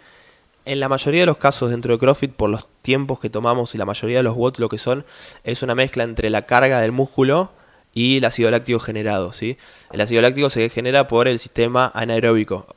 [0.65, 3.77] En la mayoría de los casos dentro de CrossFit, por los tiempos que tomamos y
[3.77, 5.05] la mayoría de los watts lo que son,
[5.43, 7.51] es una mezcla entre la carga del músculo
[7.93, 9.33] y el ácido láctico generado.
[9.33, 9.57] ¿sí?
[9.91, 12.67] El ácido láctico se genera por el sistema anaeróbico,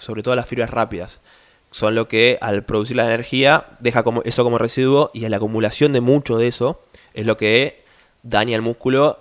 [0.00, 1.20] sobre todo las fibras rápidas.
[1.70, 6.00] Son lo que al producir la energía deja eso como residuo y la acumulación de
[6.00, 6.82] mucho de eso
[7.14, 7.81] es lo que
[8.22, 9.18] daña el músculo.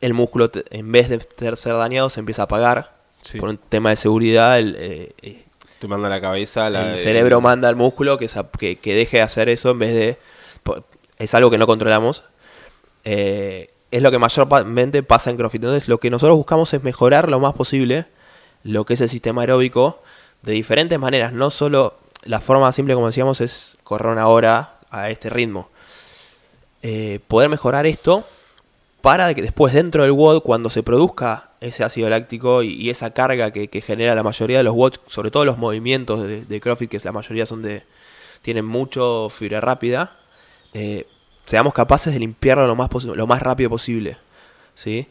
[0.00, 2.94] El músculo en vez de ser dañado se empieza a apagar
[3.38, 4.58] por un tema de seguridad.
[4.58, 5.44] El, eh, eh,
[5.78, 6.68] te manda la cabeza.
[6.68, 8.28] el cerebro manda al músculo que,
[8.76, 10.18] que, deje de hacer eso en vez de...
[11.18, 12.24] Es algo que no controlamos.
[13.04, 15.62] Eh, es lo que mayormente pasa en CrossFit.
[15.62, 18.06] Entonces lo que nosotros buscamos es mejorar lo más posible
[18.64, 20.02] lo que es el sistema aeróbico
[20.42, 21.32] de diferentes maneras.
[21.32, 25.68] No solo la forma simple, como decíamos, es correr una hora a este ritmo.
[26.86, 28.26] Eh, poder mejorar esto
[29.00, 33.50] para que después dentro del WOD, cuando se produzca ese ácido láctico y, esa carga
[33.52, 37.00] que, genera la mayoría de los WODs, sobre todo los movimientos de, de CrossFit, que
[37.02, 37.84] la mayoría son de
[38.42, 40.18] tienen mucho fibra rápida,
[40.74, 41.06] eh,
[41.46, 44.18] seamos capaces de limpiarlo lo más, lo más rápido posible.
[44.74, 45.06] ¿sí?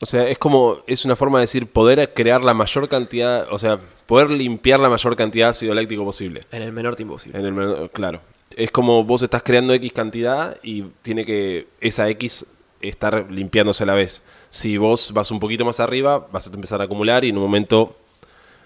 [0.00, 3.58] O sea, es como, es una forma de decir, poder crear la mayor cantidad, o
[3.58, 6.42] sea, poder limpiar la mayor cantidad de ácido láctico posible.
[6.52, 7.40] En el menor tiempo posible.
[7.40, 8.20] En el menor, claro.
[8.56, 12.46] Es como vos estás creando X cantidad y tiene que esa X
[12.80, 14.22] estar limpiándose a la vez.
[14.50, 17.42] Si vos vas un poquito más arriba, vas a empezar a acumular y en un
[17.42, 17.96] momento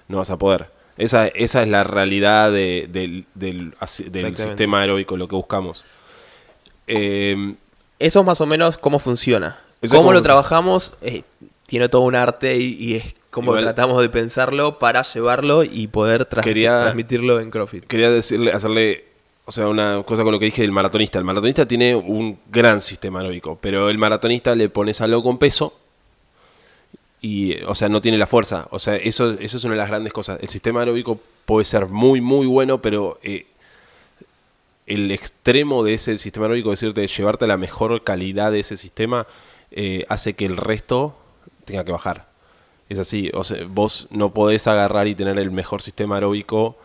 [0.08, 0.70] no vas a poder.
[0.96, 3.74] Esa, esa es la realidad del, del,
[4.36, 5.84] sistema aeróbico, lo que buscamos.
[6.86, 7.54] Eh,
[7.98, 9.58] Eso es más o menos cómo funciona.
[9.90, 11.24] Cómo lo trabajamos eh,
[11.66, 17.40] tiene todo un arte y, es como tratamos de pensarlo para llevarlo y poder transmitirlo
[17.40, 17.84] en CrossFit.
[17.84, 19.04] Quería decirle, hacerle
[19.46, 21.18] o sea, una cosa con lo que dije del maratonista.
[21.18, 25.74] El maratonista tiene un gran sistema aeróbico, pero el maratonista le pones algo con peso
[27.20, 28.68] y, o sea, no tiene la fuerza.
[28.70, 30.38] O sea, eso, eso es una de las grandes cosas.
[30.40, 33.46] El sistema aeróbico puede ser muy, muy bueno, pero eh,
[34.86, 38.78] el extremo de ese sistema aeróbico, es decir, de llevarte la mejor calidad de ese
[38.78, 39.26] sistema,
[39.70, 41.16] eh, hace que el resto
[41.66, 42.28] tenga que bajar.
[42.88, 46.76] Es así, o sea, vos no podés agarrar y tener el mejor sistema aeróbico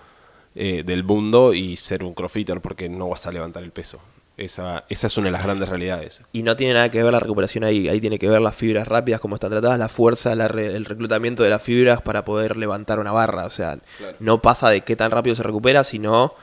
[0.56, 4.00] eh, del mundo y ser un crossfitter porque no vas a levantar el peso.
[4.38, 6.24] Esa, esa es una de las grandes realidades.
[6.32, 8.88] Y no tiene nada que ver la recuperación ahí, ahí tiene que ver las fibras
[8.88, 13.12] rápidas, cómo están tratadas, la fuerza, el reclutamiento de las fibras para poder levantar una
[13.12, 13.46] barra.
[13.46, 13.80] O sea,
[14.20, 16.34] no pasa de qué tan rápido se recupera, sino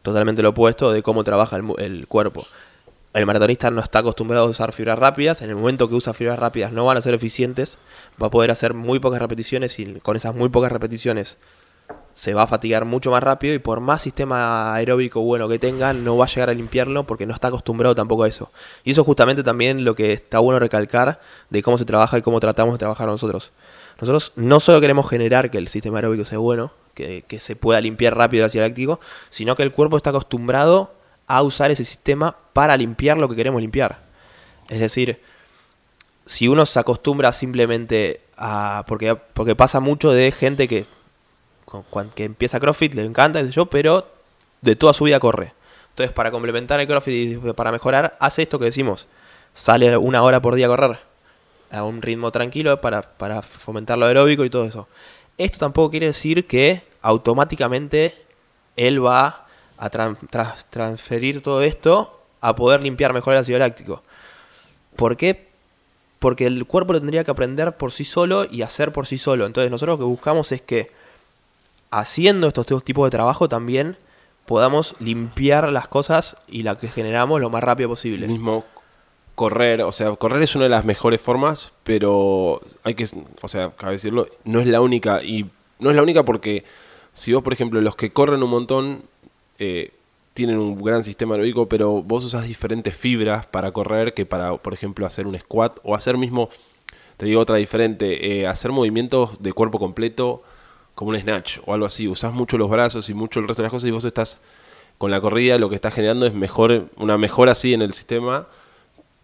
[0.00, 2.46] totalmente lo opuesto de cómo trabaja el, el cuerpo
[3.14, 6.38] el maratonista no está acostumbrado a usar fibras rápidas, en el momento que usa fibras
[6.38, 7.76] rápidas no van a ser eficientes,
[8.20, 11.36] va a poder hacer muy pocas repeticiones y con esas muy pocas repeticiones
[12.14, 15.92] se va a fatigar mucho más rápido y por más sistema aeróbico bueno que tenga,
[15.92, 18.50] no va a llegar a limpiarlo porque no está acostumbrado tampoco a eso.
[18.84, 22.22] Y eso es justamente también lo que está bueno recalcar de cómo se trabaja y
[22.22, 23.52] cómo tratamos de trabajar nosotros.
[24.00, 28.16] Nosotros no solo queremos generar que el sistema aeróbico sea bueno, que, se pueda limpiar
[28.16, 29.00] rápido el ácido láctico,
[29.30, 30.94] sino que el cuerpo está acostumbrado
[31.26, 34.00] a usar ese sistema para limpiar lo que queremos limpiar.
[34.68, 35.20] Es decir,
[36.26, 38.84] si uno se acostumbra simplemente a...
[38.86, 40.86] Porque, porque pasa mucho de gente que
[42.14, 44.06] que empieza CrossFit, le encanta, yo, pero
[44.60, 45.52] de toda su vida corre.
[45.90, 49.08] Entonces, para complementar el CrossFit y para mejorar, hace esto que decimos.
[49.54, 50.98] Sale una hora por día a correr.
[51.70, 53.02] A un ritmo tranquilo para,
[53.42, 54.88] fomentar lo aeróbico y todo eso.
[55.36, 58.14] Esto tampoco quiere decir que automáticamente
[58.76, 59.90] él va a
[60.70, 64.02] transferir todo esto a poder limpiar mejor el ácido láctico.
[64.96, 65.48] ¿Por qué?
[66.18, 69.46] Porque el cuerpo lo tendría que aprender por sí solo y hacer por sí solo.
[69.46, 70.90] Entonces nosotros lo que buscamos es que
[71.92, 73.96] haciendo estos tipos de trabajo también
[74.46, 78.26] podamos limpiar las cosas y la que generamos lo más rápido posible.
[78.26, 78.64] Mismo
[79.36, 83.06] correr, o sea, correr es una de las mejores formas, pero hay que,
[83.40, 86.64] o sea, cabe decirlo, no es la única y no es la única porque
[87.12, 89.02] si vos, por ejemplo, los que corren un montón
[89.58, 89.92] eh,
[90.34, 94.72] tienen un gran sistema aeróbico, pero vos usas diferentes fibras para correr que para, por
[94.72, 96.48] ejemplo, hacer un squat o hacer mismo,
[97.18, 100.42] te digo otra diferente, eh, hacer movimientos de cuerpo completo
[100.94, 102.08] como un snatch o algo así.
[102.08, 104.42] Usás mucho los brazos y mucho el resto de las cosas y vos estás
[104.98, 108.46] con la corrida, lo que estás generando es mejor, una mejora así en el sistema,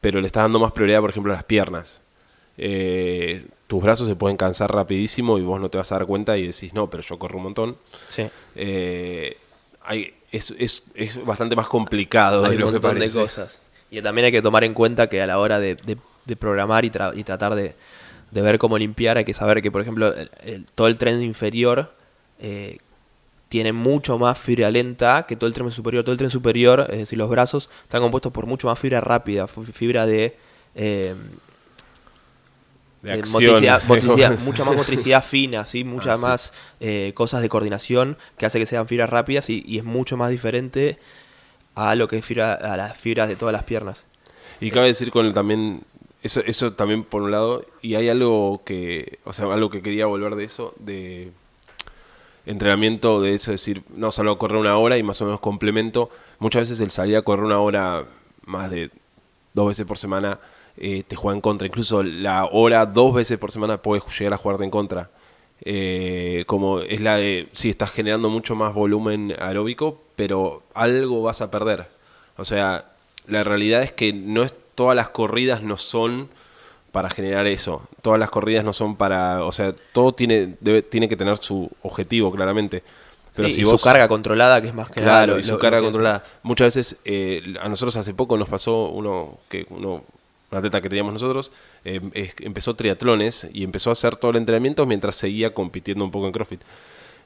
[0.01, 2.03] pero le estás dando más prioridad, por ejemplo, a las piernas.
[2.57, 6.37] Eh, tus brazos se pueden cansar rapidísimo y vos no te vas a dar cuenta
[6.37, 7.77] y decís, no, pero yo corro un montón.
[8.09, 8.29] Sí.
[8.57, 9.37] Eh,
[9.83, 13.63] hay, es, es, es, bastante más complicado hay de lo un montón de cosas.
[13.91, 16.91] Y también hay que tomar en cuenta que a la hora de, de, programar y,
[17.15, 17.75] y tratar de,
[18.31, 20.13] de ver cómo limpiar, hay que saber que, por ejemplo,
[20.75, 21.95] todo el tren inferior
[22.39, 22.79] eh,
[23.49, 26.05] tiene mucho más fibra lenta que todo el tren superior.
[26.05, 29.47] Todo el tren superior, es decir, los brazos, están compuestos por mucho más fibra rápida,
[29.49, 30.37] fibra de...
[30.75, 31.15] Eh,
[33.03, 33.43] De eh, acción.
[33.63, 35.85] motricidad- motricidad- mucha más motricidad fina, ¿sí?
[35.85, 36.23] muchas Ah, sí.
[36.23, 40.17] más eh, cosas de coordinación que hace que sean fibras rápidas y, y es mucho
[40.17, 40.99] más diferente
[41.75, 44.05] a lo que es fibra, a las fibras de todas las piernas.
[44.61, 45.83] Y cabe decir con el también,
[46.29, 50.07] eso, eso también por un lado, y hay algo que, o sea, algo que quería
[50.07, 51.33] volver de eso, de
[52.47, 56.11] entrenamiento, de eso, decir, no, salgo a correr una hora y más o menos complemento.
[56.39, 58.05] Muchas veces el salir a correr una hora
[58.45, 58.91] más de
[59.55, 60.39] dos veces por semana
[60.77, 61.67] eh, te juega en contra.
[61.67, 65.11] Incluso la hora dos veces por semana puedes llegar a jugarte en contra.
[65.63, 71.43] Eh, como es la de, sí, estás generando mucho más volumen aeróbico, pero algo vas
[71.43, 71.89] a perder.
[72.37, 72.93] O sea,
[73.27, 76.29] la realidad es que no es todas las corridas no son
[76.93, 77.83] para generar eso.
[78.01, 81.69] Todas las corridas no son para, o sea, todo tiene debe, tiene que tener su
[81.83, 82.85] objetivo claramente.
[83.35, 85.13] Pero Sí, si y vos su carga controlada, que es más que nada.
[85.25, 86.25] Claro, lo- y su lo- carga lo controlada.
[86.45, 90.05] Muchas veces, eh, a nosotros hace poco nos pasó uno, que uno,
[90.53, 91.51] un atleta que teníamos nosotros,
[91.85, 96.13] eh, es- empezó triatlones y empezó a hacer todo el entrenamiento mientras seguía compitiendo un
[96.13, 96.63] poco en CrossFit.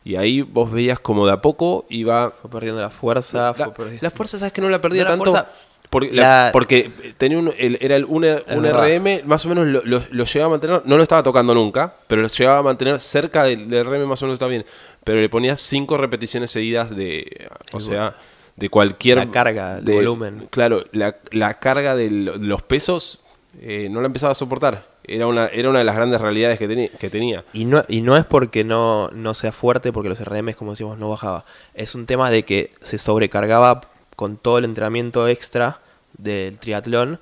[0.05, 2.31] Y ahí vos veías como de a poco iba...
[2.33, 3.39] Fue perdiendo la fuerza.
[3.39, 5.31] La, fue perdi- la fuerza, ¿sabes que no la perdía No, tanto?
[5.31, 5.49] fuerza-
[5.93, 8.65] porque, la- la- porque tenía un, el- era el, un, un.
[8.67, 11.93] RM, más o menos lo, lo- lo llegaba a mantener, no lo estaba tocando nunca,
[12.07, 14.65] pero lo llegaba a mantener cerca del, del RM, más o menos estaba bien.
[15.05, 18.17] Pero le ponía cinco repeticiones seguidas de, o sea,
[18.57, 19.19] de cualquier...
[19.19, 20.49] La carga, el de- volumen.
[20.51, 23.21] Claro, la, la carga de lo- los pesos
[23.61, 24.91] eh, no la empezaba a soportar.
[25.05, 27.45] Era una, era una de las grandes realidades que, que tenía.
[27.53, 30.97] Y no, y no es porque no, no sea fuerte, porque los RMs, como decimos,
[30.97, 31.45] no bajaba.
[31.75, 33.81] Es un tema de que se sobrecargaba
[34.17, 35.81] con todo el entrenamiento extra
[36.17, 37.21] del triatlón.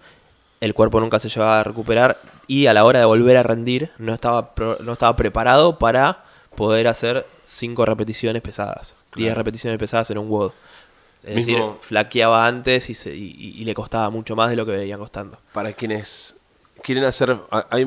[0.60, 3.90] El cuerpo nunca se llevaba a recuperar y a la hora de volver a rendir
[3.98, 6.24] no estaba, pro- no estaba preparado para
[6.54, 8.94] poder hacer 5 repeticiones pesadas.
[9.16, 9.38] 10 Claro.
[9.38, 10.52] repeticiones pesadas en un WOD.
[11.22, 14.72] Es Mismo- decir, flaqueaba antes y, se- y- le costaba mucho más de lo que
[14.72, 15.38] venía costando.
[15.52, 16.40] para quienes
[16.82, 17.84] quieren hacer a- hay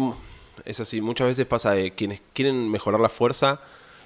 [0.66, 3.60] es así muchas veces pasa de quienes quieren mejorar la fuerza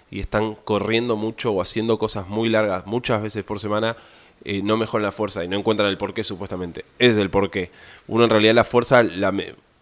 [0.09, 3.97] y están corriendo mucho o haciendo cosas muy largas muchas veces por semana
[4.43, 7.71] no mejoran la fuerza y no encuentran el porqué supuestamente es el porqué
[8.07, 9.03] uno en realidad la fuerza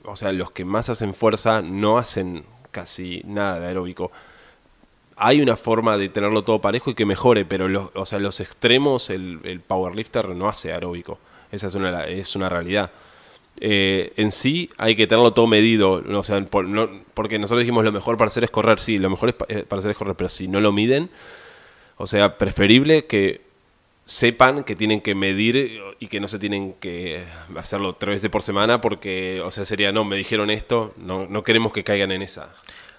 [0.04, 4.12] o sea los que más hacen fuerza no hacen casi nada de aeróbico
[5.18, 8.40] hay una forma de tenerlo todo parejo y que mejore, pero los, o sea, los
[8.40, 11.20] extremos, el, el powerlifter no hace aeróbico.
[11.52, 12.92] Esa es una, es una realidad.
[13.62, 16.46] Eh, en sí hay que tenerlo todo medido, o sea,
[17.14, 19.80] porque nosotros dijimos lo mejor para hacer es correr, sí, lo mejor es eh, para
[19.80, 21.10] hacer es correr, pero si no lo miden,
[21.96, 23.45] o sea, preferible que
[24.06, 28.44] sepan que tienen que medir y que no se tienen que hacerlo tres veces por
[28.44, 32.22] semana porque, o sea, sería, no, me dijeron esto, no, no queremos que caigan en
[32.22, 32.50] esa.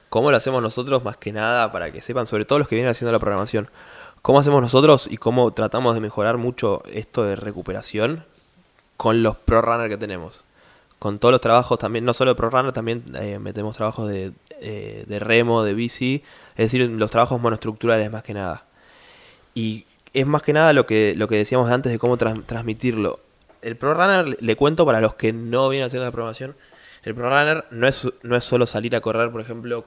[0.09, 2.91] ¿Cómo lo hacemos nosotros más que nada para que sepan, sobre todo los que vienen
[2.91, 3.71] haciendo la programación?
[4.23, 8.25] ¿Cómo hacemos nosotros y cómo tratamos de mejorar mucho esto de recuperación
[8.97, 10.45] con los pro runner que tenemos?
[10.99, 14.33] Con todos los trabajos también, no solo de pro runner, también eh, metemos trabajos de,
[14.61, 16.25] eh, de remo, de bici,
[16.57, 18.65] es decir, los trabajos monoestructurales más que nada.
[19.55, 19.86] Y
[20.21, 23.21] es más que nada lo que, lo que decíamos antes de cómo transmitirlo.
[23.63, 26.55] El Pro Runner, le- cuento para los que no vienen haciendo la programación,
[27.05, 29.85] el Pro Runner no es, no es solo salir a correr, por ejemplo,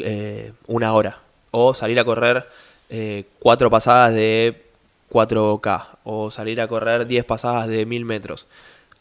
[0.00, 1.20] eh, una hora.
[1.50, 2.46] O salir a correr
[2.90, 4.62] eh, cuatro pasadas de
[5.10, 5.86] 4K.
[6.04, 8.46] O salir a correr 10 pasadas de 1000 metros.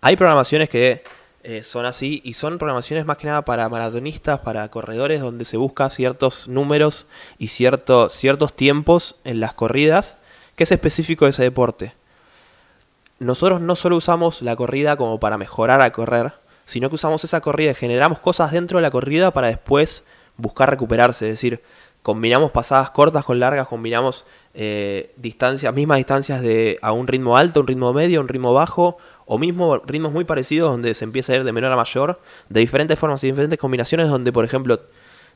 [0.01, 1.03] Hay programaciones que
[1.47, 5.57] eh, son así y son programaciones más que nada para maratonistas, para corredores, donde se
[5.57, 7.05] busca ciertos números
[7.37, 10.17] y cierto- ciertos tiempos en las corridas
[10.55, 11.93] que es específico de ese deporte.
[13.19, 16.33] Nosotros no solo usamos la corrida como para mejorar a correr,
[16.65, 20.03] sino que usamos esa corrida y generamos cosas dentro de la corrida para después
[20.37, 21.27] buscar recuperarse.
[21.29, 21.61] Es decir,
[22.01, 27.61] combinamos pasadas cortas con largas, combinamos eh, distancias, mismas distancias de a un ritmo alto,
[27.61, 31.37] un ritmo medio, un ritmo bajo, o mismo ritmos muy parecidos donde se empieza a
[31.37, 34.79] ir de menor a mayor, de diferentes formas y diferentes combinaciones donde, por ejemplo,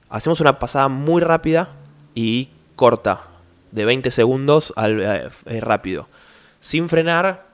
[0.09, 1.69] hacemos una pasada muy rápida
[2.15, 3.23] y corta,
[3.71, 6.07] de 20 segundos al eh, eh, rápido,
[6.59, 7.47] sin frenar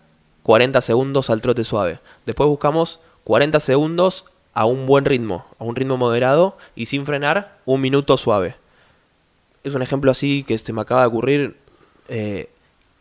[0.44, 2.00] 40 segundos al trote suave.
[2.26, 7.58] Después buscamos 40 segundos a un buen ritmo, a un ritmo moderado y sin frenar
[7.66, 8.56] un minuto suave.
[9.64, 11.58] Es un ejemplo así que se me acaba de ocurrir.
[12.08, 12.50] Eh,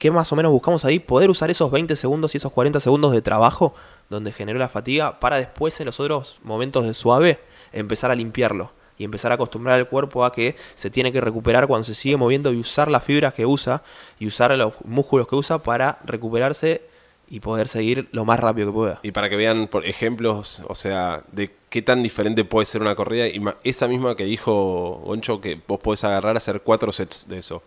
[0.05, 0.99] ¿Qué más o menos buscamos ahí?
[0.99, 3.75] Poder usar esos 20 segundos y esos 40 segundos de trabajo
[4.11, 7.39] donde generó la fatiga para después en los otros momentos de suave
[7.73, 11.67] empezar a limpiarlo y empezar a acostumbrar al cuerpo a que se tiene que recuperar
[11.67, 13.83] cuando se sigue moviendo y usar las fibras que usa
[14.19, 16.83] y usar los músculos que usa para recuperarse
[17.27, 19.01] y poder seguir lo más rápido que pueda.
[19.03, 22.95] Y para que vean por ejemplos, o sea, de qué tan diferente puede ser una
[22.95, 27.39] corrida, y esa misma que dijo Goncho, que vos podés agarrar, hacer cuatro sets de
[27.39, 27.63] eso.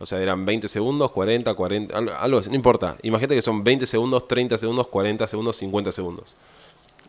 [0.00, 2.96] O sea, eran 20 segundos, 40, 40, algo, así, no importa.
[3.02, 6.36] Imagínate que son 20 segundos, 30 segundos, 40 segundos, 50 segundos.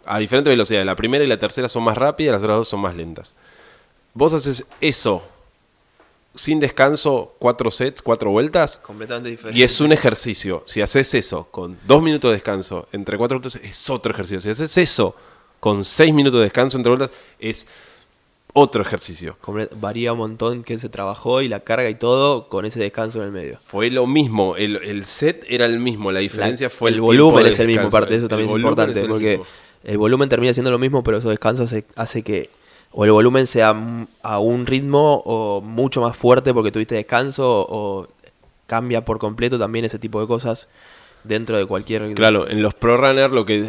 [0.06, 0.86] a diferentes velocidades.
[0.86, 3.34] La primera y la tercera son más rápidas, las otras dos son más lentas.
[4.14, 5.24] Vos haces eso
[6.36, 9.58] sin descanso, cuatro sets, cuatro vueltas, Completamente diferente.
[9.60, 10.64] y es un ejercicio.
[10.66, 14.42] Si haces eso con dos minutos de descanso entre cuatro vueltas, es otro ejercicio.
[14.42, 15.16] Si haces eso
[15.60, 17.68] con seis minutos de descanso entre vueltas, es
[18.58, 19.36] otro ejercicio.
[19.80, 23.26] Varía un montón que se trabajó y la carga y todo con ese descanso en
[23.26, 23.60] el medio.
[23.68, 27.46] Fue lo mismo, el, el set era el mismo, la diferencia La- fue el, volumen
[27.48, 29.46] es el mismo, aparte de eso también es importante, el porque mismo.
[29.84, 32.50] el volumen termina siendo lo mismo, pero esos descansos hace, hace que
[32.92, 33.76] o el volumen sea
[34.24, 38.08] a un ritmo o mucho más fuerte porque tuviste descanso o
[38.68, 40.70] cambia por completo también ese tipo de cosas
[41.28, 42.14] dentro de cualquier...
[42.14, 43.68] Claro, en los Pro Runner lo que...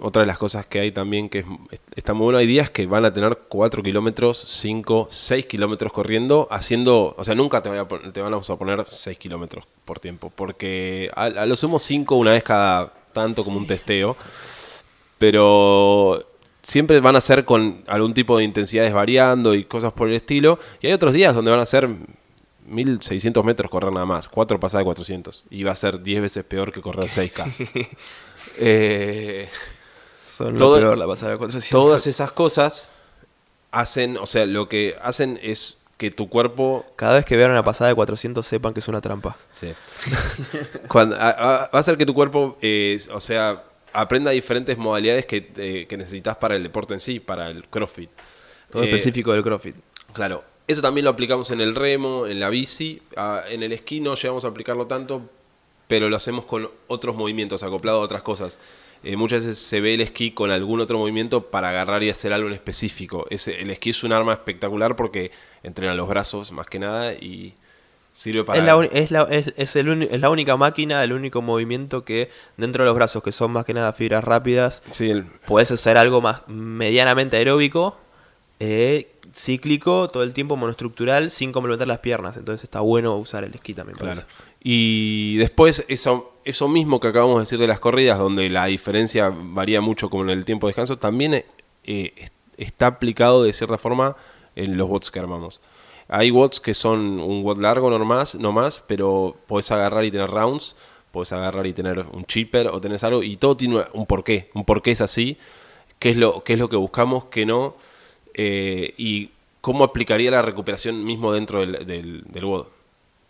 [0.00, 2.84] Otra de las cosas que hay también que es- está muy bueno, hay días que
[2.86, 7.14] van a tener 4 kilómetros, 5, 6 kilómetros corriendo, haciendo...
[7.16, 11.10] O sea, nunca te, vaya a te van a poner 6 kilómetros por tiempo, porque
[11.14, 14.16] a, a lo sumo 5 una vez cada tanto como un testeo,
[15.18, 16.24] pero
[16.62, 20.58] siempre van a ser con algún tipo de intensidades variando y cosas por el estilo,
[20.80, 21.88] y hay otros días donde van a ser
[22.72, 26.44] 1600 metros correr nada más, 4 pasadas de 400, y va a ser 10 veces
[26.44, 27.88] peor que correr 6K.
[28.58, 29.48] Eh,
[30.22, 31.70] Son todo- lo peor, la pasada de 400.
[31.70, 32.98] todas esas cosas
[33.70, 37.62] hacen, o sea, lo que hacen es que tu cuerpo Cada vez que vean una
[37.64, 39.36] pasada de 400 sepan que es una trampa.
[39.52, 39.72] Sí.
[40.88, 43.62] Cuando, a- a- va a hacer que tu cuerpo, eh, o sea,
[43.92, 48.10] aprenda diferentes modalidades que, eh, que necesitas para el deporte en sí, para el CrossFit.
[48.70, 49.76] Todo Eh, específico del CrossFit.
[50.12, 54.00] Claro, eso también lo aplicamos en el remo, en la bici, ah, en el esquí
[54.00, 55.22] no llegamos a aplicarlo tanto,
[55.88, 58.58] pero lo hacemos con otros movimientos, acoplado a otras cosas.
[59.04, 62.32] Eh, muchas veces se ve el esquí con algún otro movimiento para agarrar y hacer
[62.32, 63.26] algo en específico.
[63.30, 65.32] Ese- el esquí es un arma espectacular porque
[65.64, 67.54] entrena los brazos más que nada y
[68.12, 68.60] sirve para...
[68.60, 72.04] Es la, es, la, es, es el uni- es la única máquina, el único movimiento
[72.04, 75.72] que dentro de los brazos, que son más que nada fibras rápidas, Sí, el- puedes
[75.72, 77.98] hacer algo más medianamente aeróbico,
[78.60, 82.36] eh, cíclico, todo el tiempo monoestructural, sin complementar las piernas.
[82.36, 83.98] Entonces está bueno usar el esquí también.
[83.98, 84.20] Claro.
[84.62, 89.32] Y después eso, eso mismo que acabamos de decir de las corridas, donde la diferencia
[89.34, 91.44] varía mucho con el tiempo de descanso, también eh,
[91.84, 94.16] es- está aplicado de cierta forma
[94.54, 95.60] en los bots que armamos.
[96.08, 100.28] Hay bots que son un bot largo nomás, no más, pero podés agarrar y tener
[100.28, 100.76] rounds,
[101.10, 104.50] podés agarrar y tener un chipper o tenés algo, y todo tiene un porqué.
[104.54, 105.38] Un porqué es así,
[105.98, 107.76] qué es lo, qué es lo que buscamos, qué no,
[108.34, 109.30] eh, y
[109.60, 112.66] cómo aplicaría la recuperación mismo dentro del, del, WOD.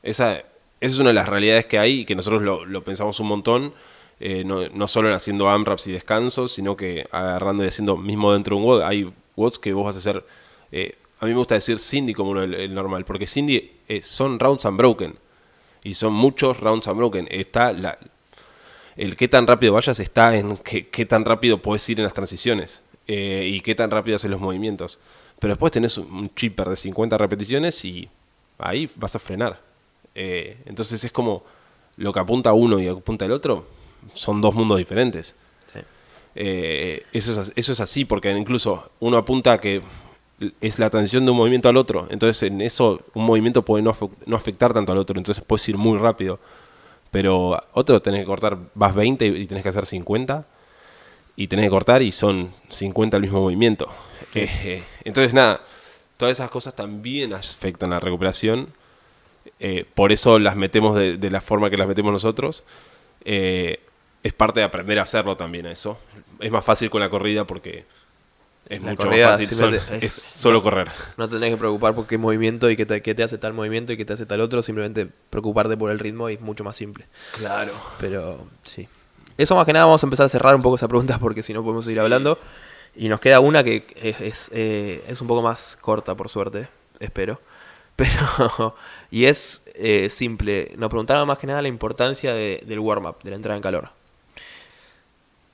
[0.03, 0.45] Esa, esa
[0.81, 3.75] es una de las realidades que hay y que nosotros lo, pensamos un montón,
[4.21, 8.33] eh, no, no solo en haciendo AMRAPs y descansos, sino que agarrando y haciendo mismo
[8.33, 8.83] dentro de un WOD.
[8.83, 10.25] Hay WODs que vos vas a hacer,
[10.71, 13.71] eh, a mí me gusta decir Cindy como el, el normal, porque Cindy
[14.03, 15.17] son rounds unbroken
[15.85, 17.29] y son muchos rounds unbroken.
[17.31, 17.99] Está la,
[18.97, 22.15] el qué tan rápido vayas está en qué, qué tan rápido puedes ir en las
[22.15, 22.83] transiciones
[23.15, 24.99] eh, y qué tan rápido haces los movimientos.
[25.39, 28.09] Pero después tenés un, chipper de 50 repeticiones y
[28.59, 29.61] ahí vas a frenar.
[30.15, 31.45] Eh, entonces es como
[31.99, 33.67] lo que apunta uno y apunta el otro
[34.15, 35.37] son dos mundos diferentes.
[35.71, 35.81] Sí.
[36.37, 39.83] Eh, eso, es, eso es así, porque incluso uno apunta a que
[40.63, 42.07] es la transición de un movimiento al otro.
[42.09, 43.95] Entonces en eso un movimiento puede no,
[44.25, 46.41] no afectar tanto al otro, entonces puedes ir muy rápido.
[47.11, 50.47] Pero otro tenés que cortar, vas 20 y tenés que hacer 50
[51.37, 53.91] y tenés que cortar y son 50 el mismo movimiento.
[54.35, 55.61] Eh, eh, entonces nada,
[56.17, 58.69] todas esas cosas también afectan la recuperación.
[59.61, 62.65] Eh, por eso las metemos de, de la forma que las metemos nosotros.
[64.23, 65.99] Es parte de aprender a hacerlo también eso.
[66.39, 67.85] Es más fácil con la corrida porque
[68.69, 69.57] es La mucho corrida más fácil.
[69.59, 70.89] Solo, es es- solo correr.
[71.17, 73.53] No te tenés que preocupar por qué movimiento y qué te, qué te hace tal
[73.53, 74.63] movimiento y qué te hace tal otro.
[74.63, 77.07] Simplemente preocuparte por el ritmo y es mucho más simple.
[77.37, 77.73] Claro.
[77.99, 78.87] Pero sí.
[79.39, 81.53] Eso más que nada vamos a empezar a cerrar un poco esa pregunta porque si
[81.53, 82.39] no podemos seguir hablando.
[82.95, 86.69] Y nos queda una que es, es, eh, es un poco más corta, por suerte,
[87.01, 87.41] espero.
[87.97, 88.75] Pero,
[89.11, 90.73] y es eh, simple.
[90.77, 93.91] Nos preguntaron más que nada la importancia de- del warm-up, de la entrada en calor.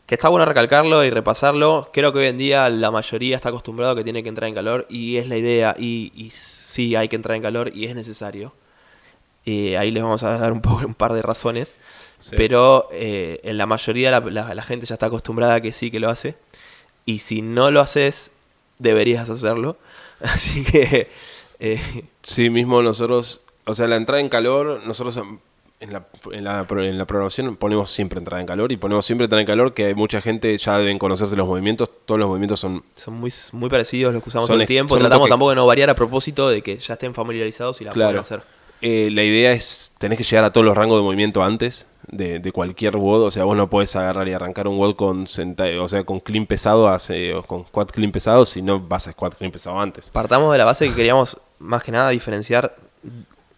[0.07, 1.91] Que está bueno recalcarlo y repasarlo.
[1.93, 4.55] Creo que hoy en día la mayoría está acostumbrado a que tiene que entrar en
[4.55, 5.75] calor y es la idea.
[5.79, 8.53] Y, y sí, hay que entrar en calor y es necesario.
[9.45, 11.73] Eh, ahí les vamos a dar un, poco- un par de razones.
[12.19, 12.35] Sí.
[12.37, 15.91] Pero eh, en la mayoría la, la- la gente ya está acostumbrada a que sí
[15.91, 16.37] que lo hace.
[17.07, 18.31] Y si no lo haces,
[18.79, 19.77] deberías hacerlo.
[20.21, 21.09] Así que...
[21.61, 25.17] eh, Sí, mismo nosotros, o sea, la entrada en calor, nosotros
[25.81, 29.25] en la, en la, en la programación ponemos siempre entrada en calor y ponemos siempre
[29.27, 32.83] entrada en calor que mucha gente ya deben conocerse los movimientos, todos los movimientos son...
[32.97, 34.99] son muy, muy parecidos los que usamos todo el tiempo.
[34.99, 37.93] Tratamos toque- tampoco de no variar a propósito de que ya estén familiarizados y la
[37.93, 38.43] puedan hacer.
[38.83, 42.39] Eh, la idea es, tenés que llegar a todos los rangos de movimiento antes, de,
[42.39, 43.23] de cualquier WOD.
[43.23, 46.47] O sea, vos no podés agarrar y arrancar un WOD con, o sea, con clean
[46.47, 50.11] pesado, hace, o con squat clean pesado, si no vas a squat clean pesado antes.
[50.11, 52.77] Partamos de la base que queríamos más que nada diferenciar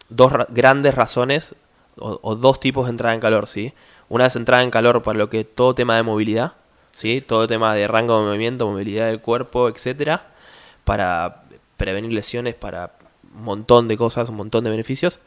[0.09, 1.55] dos ra- grandes razones
[1.97, 3.73] o, o dos tipos de entrada en calor, ¿sí?
[4.09, 6.53] Una es entrada en calor para lo que todo tema de movilidad,
[6.91, 7.21] ¿sí?
[7.25, 10.31] Todo tema de rango de movimiento, movilidad del cuerpo, etcétera,
[10.83, 11.43] para
[11.77, 12.93] prevenir lesiones, para
[13.33, 15.19] un montón de cosas, un montón de beneficios.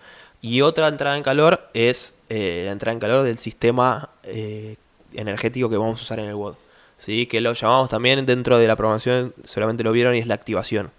[0.46, 4.76] Y otra entrada en calor es eh, la entrada en calor del sistema eh,
[5.14, 6.54] energético que vamos a usar en el WOD.
[6.98, 7.26] ¿sí?
[7.26, 10.90] Que lo llamamos también dentro de la programación, seguramente lo vieron, y es la activación.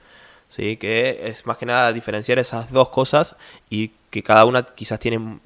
[0.50, 0.78] ¿sí?
[0.78, 3.36] Que es más que nada diferenciar esas dos cosas
[3.70, 5.39] y que cada una quizás tiene...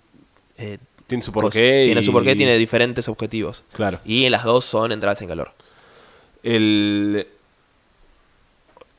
[0.57, 0.77] eh,
[1.07, 1.83] Tiene su porqué.
[1.85, 3.63] Tiene su y- porqué, tiene diferentes objetivos.
[3.73, 3.99] Claro.
[4.05, 5.51] Y las dos son entradas en calor.
[6.41, 7.27] El,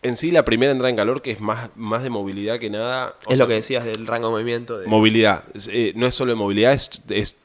[0.03, 3.17] en sí, la primera entrada en calor, que es más, más de movilidad que nada.
[3.27, 4.79] o es sea, lo que decías del rango de movimiento.
[4.79, 4.87] De...
[4.87, 5.45] Movilidad.
[5.69, 7.37] Eh, no es solo de movilidad, es, es,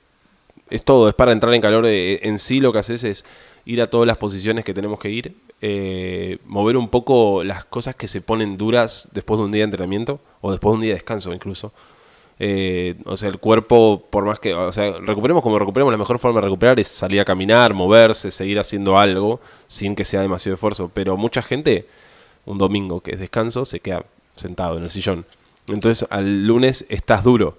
[0.70, 1.10] es todo.
[1.10, 1.86] Es para entrar en calor.
[1.88, 3.26] eh, en sí, lo que haces es
[3.66, 5.36] ir a todas las posiciones que tenemos que ir.
[5.62, 9.66] eh, mover un poco las cosas que se ponen duras después de un día de
[9.66, 11.74] entrenamiento o después de un día de descanso, incluso.
[13.06, 16.42] O sea, el cuerpo, por más que, o sea, recuperemos como recuperemos, la mejor forma
[16.42, 20.92] de recuperar es salir a caminar, moverse, seguir haciendo algo sin que sea demasiado esfuerzo.
[20.94, 21.88] Pero mucha gente,
[22.46, 25.26] un domingo que es descanso, se queda sentado en el sillón.
[25.68, 27.58] Entonces al lunes estás duro.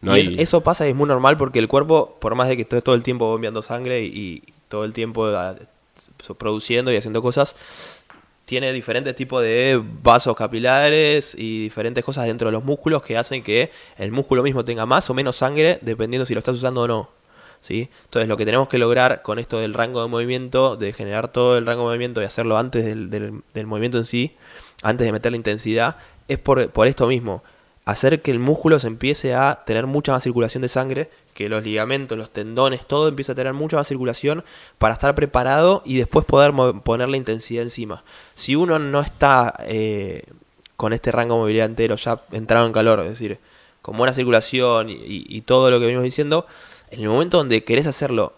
[0.00, 2.62] No hay- eso pasa y es muy normal porque el cuerpo, por más de que
[2.62, 5.54] esté todo el tiempo bombeando sangre y, y todo el tiempo ah,
[6.38, 7.54] produciendo y haciendo cosas,
[8.44, 13.42] tiene diferentes tipos de vasos capilares y diferentes cosas dentro de los músculos que hacen
[13.42, 16.88] que el músculo mismo tenga más o menos sangre dependiendo si lo estás usando o
[16.88, 17.10] no.
[17.62, 17.88] ¿Sí?
[18.04, 21.56] Entonces lo que tenemos que lograr con esto del rango de movimiento, de generar todo
[21.56, 24.36] el rango de movimiento y hacerlo antes del, movimiento en sí,
[24.82, 25.96] antes de meter la intensidad,
[26.28, 27.42] es por, esto mismo.
[27.84, 31.64] Hacer que el músculo se empiece a tener mucha más circulación de sangre, que los
[31.64, 34.44] ligamentos, los tendones, todo empieza a tener mucha más circulación
[34.78, 36.52] para estar preparado y después poder
[36.84, 38.04] poner la intensidad encima.
[38.34, 40.22] Si uno no está eh,
[40.76, 43.38] con este rango de movilidad entero ya entrado en calor, es decir,
[43.82, 46.46] con buena circulación y, y- y todo lo que venimos diciendo,
[46.92, 48.34] en el momento donde querés hacerlo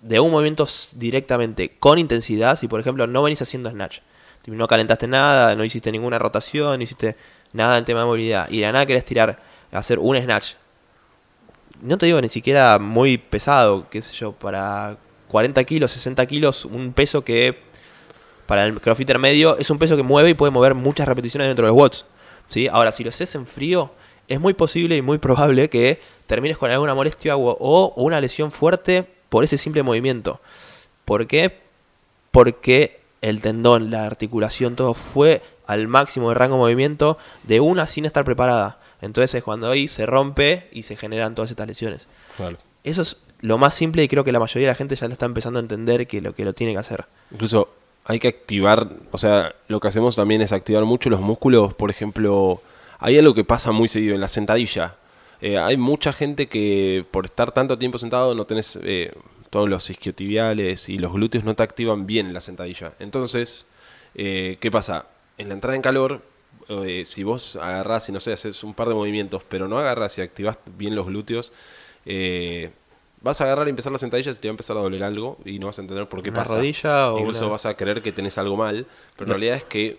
[0.00, 3.98] de un movimiento directamente con intensidad, si por ejemplo no venís haciendo snatch,
[4.46, 7.16] no calentaste nada, no hiciste ninguna rotación, no hiciste
[7.52, 9.40] nada en tema de movilidad, y de nada querés tirar,
[9.70, 10.54] hacer un snatch,
[11.82, 14.96] no te digo ni siquiera muy pesado, qué sé yo, para
[15.28, 17.58] 40 kilos, 60 kilos, un peso que
[18.46, 21.66] para el crossfitter medio es un peso que mueve y puede mover muchas repeticiones dentro
[21.66, 22.06] de los watts.
[22.48, 22.68] ¿sí?
[22.68, 23.92] Ahora, si lo haces en frío,
[24.28, 28.52] es muy posible y muy probable que termines con alguna molestia o, o una lesión
[28.52, 30.40] fuerte por ese simple movimiento.
[31.04, 31.58] ¿Por qué?
[32.30, 37.86] Porque el tendón, la articulación, todo fue al máximo de rango de movimiento de una
[37.86, 38.78] sin estar preparada.
[39.00, 42.06] Entonces es cuando ahí se rompe y se generan todas estas lesiones.
[42.84, 45.12] Eso es lo más simple y creo que la mayoría de la gente ya lo
[45.12, 47.04] está empezando a entender que lo que lo tiene que hacer.
[47.30, 47.68] Incluso
[48.04, 51.74] hay que activar, o sea, lo que hacemos también es activar mucho los músculos.
[51.74, 52.60] Por ejemplo,
[52.98, 54.96] hay algo que pasa muy seguido en la sentadilla.
[55.42, 59.12] Eh, hay mucha gente que por estar tanto tiempo sentado no tenés eh,
[59.50, 62.92] todos los isquiotibiales y los glúteos no te activan bien en la sentadilla.
[63.00, 63.66] Entonces,
[64.14, 65.06] eh, ¿qué pasa?
[65.38, 66.22] En la entrada en calor,
[67.04, 70.22] si vos agarrás y no sé, haces un par de movimientos, pero no agarrás y
[70.22, 71.52] activás bien los glúteos,
[73.20, 75.38] vas a agarrar y empezar la sentadilla y te va a empezar a doler algo
[75.44, 76.56] y no vas a entender por qué Una pasa.
[76.56, 78.86] rodilla o Incluso una- vas a creer que tenés algo mal,
[79.16, 79.34] pero en No.
[79.34, 79.98] realidad es que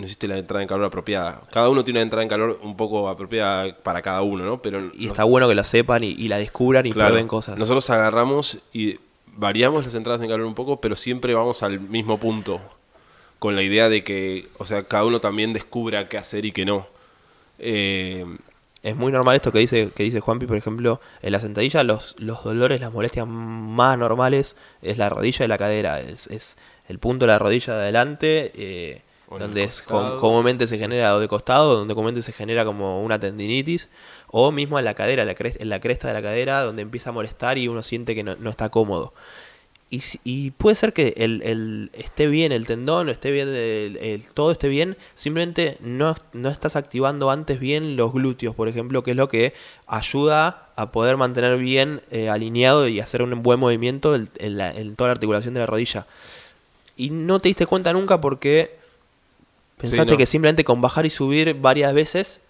[0.00, 1.42] no hiciste la entrada en calor apropiada.
[1.52, 4.60] Cada uno tiene una entrada en calor un poco apropiada para cada uno, ¿no?
[4.62, 7.28] Pero Y nos- está bueno que lo sepan y, y la descubran y claro, prueben
[7.28, 7.58] cosas.
[7.58, 12.18] Nosotros agarramos y variamos las entradas en calor un poco, pero siempre vamos al mismo
[12.18, 12.60] punto.
[13.38, 16.64] Con la idea de que, o sea, cada uno también descubra qué hacer y qué
[16.66, 16.86] no.
[17.58, 18.24] Eh,
[18.82, 22.16] Es muy normal esto que dice, que dice Juanpi, por ejemplo, en la sentadilla los,
[22.18, 26.00] los dolores, las molestias más normales es la rodilla y la cadera.
[26.00, 26.56] Es, es
[26.88, 29.02] el punto de la rodilla de adelante, eh,
[29.38, 29.82] donde es,
[30.20, 33.88] comúnmente se genera, o de costado, donde comúnmente se genera como una tendinitis,
[34.28, 37.12] o mismo en la cadera, la en la cresta de la cadera, donde empieza a
[37.12, 39.12] molestar y uno siente que no, no está cómodo.
[40.24, 44.52] Y, puede ser que el, el- esté bien el tendón, esté bien el, el- todo
[44.52, 49.16] esté bien, simplemente no, no estás activando antes bien los glúteos, por ejemplo, que es
[49.16, 49.52] lo que
[49.88, 54.70] ayuda a poder mantener bien eh, alineado y hacer un buen movimiento en, en la-
[54.70, 56.06] en toda la articulación de la rodilla.
[56.96, 58.78] Y no te diste cuenta nunca porque
[59.80, 60.18] pensaste no.
[60.18, 62.40] que simplemente con bajar y subir varias veces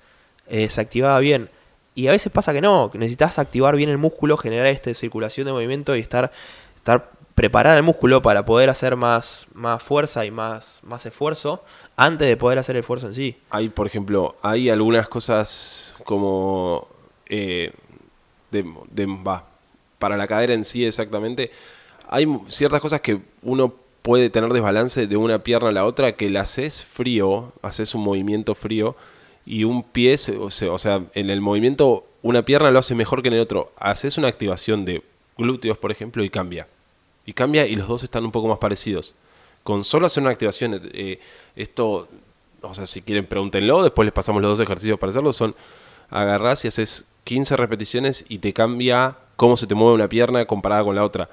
[0.48, 1.48] eh, se activaba bien.
[1.94, 5.46] Y a veces pasa que no, que necesitas activar bien el músculo, generar esta circulación
[5.46, 6.30] de movimiento y estar,
[6.76, 11.64] estar preparar el músculo para poder hacer más, más fuerza y más, más esfuerzo
[11.96, 13.36] antes de poder hacer el esfuerzo en sí.
[13.50, 16.86] hay, por ejemplo, hay algunas cosas como...
[17.26, 17.72] eh,
[18.50, 19.44] de, de- va,
[19.98, 21.50] para la cadera en sí exactamente,
[22.08, 26.30] hay ciertas cosas que uno puede tener desbalance de una pierna a la otra, que
[26.30, 28.96] la haces frío, haces un movimiento frío,
[29.46, 33.22] y un pie, o sea, o sea, en el movimiento una pierna lo hace mejor
[33.22, 33.72] que en el otro.
[33.76, 35.02] Haces una activación de
[35.36, 36.68] glúteos, por ejemplo, y cambia.
[37.24, 39.14] Y cambia y los dos están un poco más parecidos.
[39.62, 41.20] Con solo hacer una activación, eh,
[41.56, 42.08] esto,
[42.60, 45.54] o sea, si quieren pregúntenlo, después les pasamos los dos ejercicios para hacerlo, son
[46.10, 50.84] agarrás y haces 15 repeticiones y te cambia cómo se te mueve una pierna comparada
[50.84, 51.28] con la otra.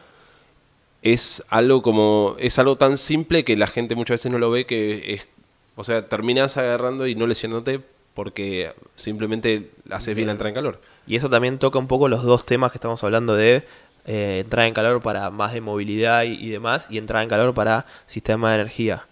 [1.02, 4.66] Es algo como, es algo tan simple que la gente muchas veces no lo ve
[4.66, 5.28] que es,
[5.76, 7.82] o sea, terminas agarrando y no lesionándote
[8.14, 10.82] porque simplemente haces bien la entrada en calor.
[11.06, 13.64] Y eso también toca un poco los dos temas que estamos hablando de
[14.08, 18.50] eh, en calor para más de movilidad y, demás, y entrada en calor para sistema
[18.50, 19.06] de energía.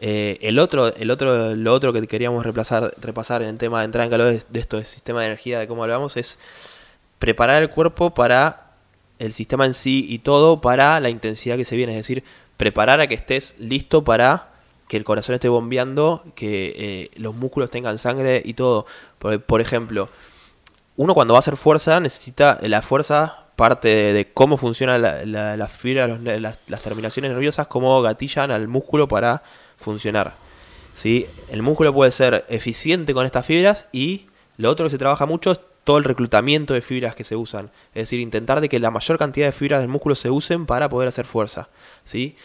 [0.00, 3.84] Eh, el otro, el otro, lo otro que queríamos repasar, repasar en el tema de
[3.86, 6.38] entrada en calor de, esto de sistema de energía, de cómo hablamos, es
[7.18, 8.69] preparar el cuerpo para
[9.20, 11.92] el sistema en sí y todo para la intensidad que se viene.
[11.92, 12.24] Es decir,
[12.56, 14.48] preparar a que estés listo para
[14.88, 18.86] que el corazón esté bombeando, que eh, los músculos tengan sangre y todo.
[19.18, 20.08] Por, ejemplo,
[20.96, 25.68] uno cuando va a hacer fuerza necesita la fuerza parte de, cómo funciona la, la,
[25.68, 29.42] fibra, las, terminaciones nerviosas, cómo gatillan al músculo para
[29.76, 30.34] funcionar.
[30.94, 31.26] ¿sí?
[31.50, 35.52] El músculo puede ser eficiente con estas fibras y lo otro que se trabaja mucho
[35.52, 37.70] es todo el reclutamiento de fibras que se usan.
[37.94, 40.88] Es decir, intentar de que la mayor cantidad de fibras del músculo se usen para
[40.88, 41.68] poder hacer fuerza.
[42.04, 42.36] ¿sí?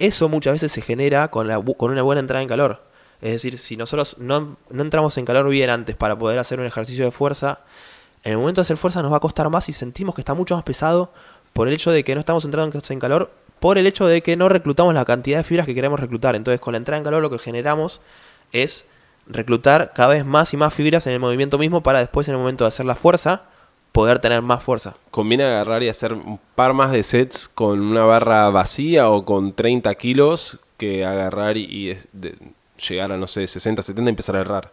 [0.00, 2.82] eso muchas veces se genera con, con una buena entrada en calor.
[3.20, 7.04] Es decir, si nosotros no, entramos en calor bien antes para poder hacer un ejercicio
[7.04, 7.60] de fuerza,
[8.24, 10.32] en el momento de hacer fuerza nos va a costar más y sentimos que está
[10.32, 11.12] mucho más pesado
[11.52, 14.36] por el hecho de que no estamos entrando en calor, por el hecho de que
[14.36, 16.34] no reclutamos la cantidad de fibras que queremos reclutar.
[16.34, 18.00] Entonces, con la entrada en calor lo que generamos
[18.52, 18.88] es
[19.30, 22.40] reclutar cada vez más y más fibras en el movimiento mismo para después en el
[22.40, 23.44] momento de hacer la fuerza
[23.92, 24.96] poder tener más fuerza.
[25.10, 29.52] Conviene agarrar y hacer un par más de sets con una barra vacía o con
[29.52, 31.96] 30 kilos que agarrar y,
[32.88, 34.72] llegar a, no sé, 60, 70 y empezar a errar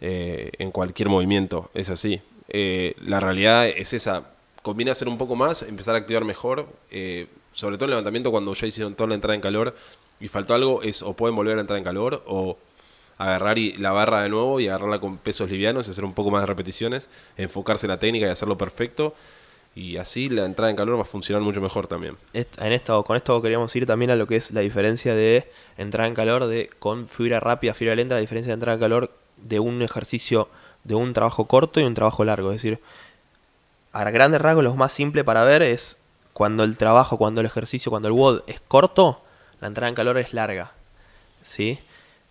[0.00, 1.70] eh, en cualquier movimiento.
[1.74, 2.20] Es así.
[2.48, 4.30] Eh, la realidad es esa.
[4.62, 6.66] Conviene hacer un poco más, empezar a activar mejor.
[6.90, 9.74] Eh, sobre todo el levantamiento cuando ya hicieron toda la entrada en calor
[10.20, 12.58] y faltó algo, es o pueden volver a entrar en calor o
[13.18, 16.30] agarrar y la barra de nuevo y agarrarla con pesos livianos y hacer un poco
[16.30, 19.14] más de repeticiones, enfocarse en la técnica y hacerlo perfecto.
[19.76, 22.16] Y así la entrada en calor va a funcionar mucho mejor también.
[22.32, 26.08] En esto, con esto queríamos ir también a lo que es la diferencia de entrada
[26.08, 29.58] en calor de con fibra rápida, fibra lenta, la diferencia de entrada en calor de
[29.58, 30.48] un ejercicio,
[30.84, 32.52] de un trabajo corto y un trabajo largo.
[32.52, 32.80] Es decir,
[33.92, 35.98] a grandes rasgos lo más simple para ver es
[36.32, 39.22] cuando el trabajo, cuando el ejercicio, cuando el WOD es corto,
[39.60, 40.72] la entrada en calor es larga.
[41.42, 41.80] ¿Sí?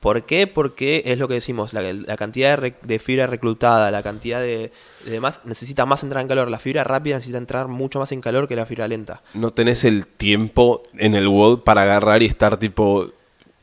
[0.03, 0.47] ¿Por qué?
[0.47, 4.73] Porque es lo que decimos, la, cantidad de, fibra reclutada, la cantidad de,
[5.05, 6.51] demás, necesita más entrar en calor.
[6.51, 9.23] La fibra rápida necesita entrar mucho más en calor que la fibra lenta.
[9.33, 13.11] No tenés el tiempo en el WOD para agarrar y estar tipo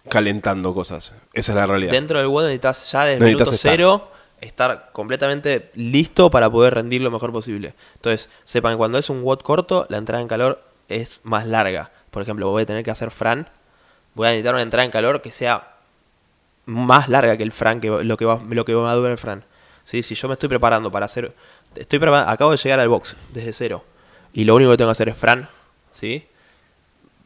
[0.08, 1.14] calentando cosas.
[1.34, 1.92] Esa es la realidad.
[1.92, 4.10] Dentro del WOD necesitas ya desde el minuto cero
[4.40, 7.74] estar completamente listo para poder rendir lo mejor posible.
[7.96, 11.92] Entonces, sepan cuando es un WOD corto, la entrada en calor es más larga.
[12.10, 13.50] Por ejemplo, voy a tener que hacer Fran.
[14.14, 15.69] Voy a necesitar una entrada en calor que sea
[16.66, 19.18] más larga que el Fran, que lo que va, lo que va a durar el
[19.18, 19.44] Fran.
[19.84, 20.02] ¿Sí?
[20.02, 21.34] Si yo me estoy preparando para hacer...
[21.74, 23.84] Estoy acabo de llegar al box desde cero.
[24.32, 25.48] Y lo único que tengo que hacer es Fran.
[25.90, 26.26] ¿Sí?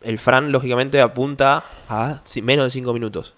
[0.02, 3.34] El Fran, lógicamente, apunta a menos de 5 minutos.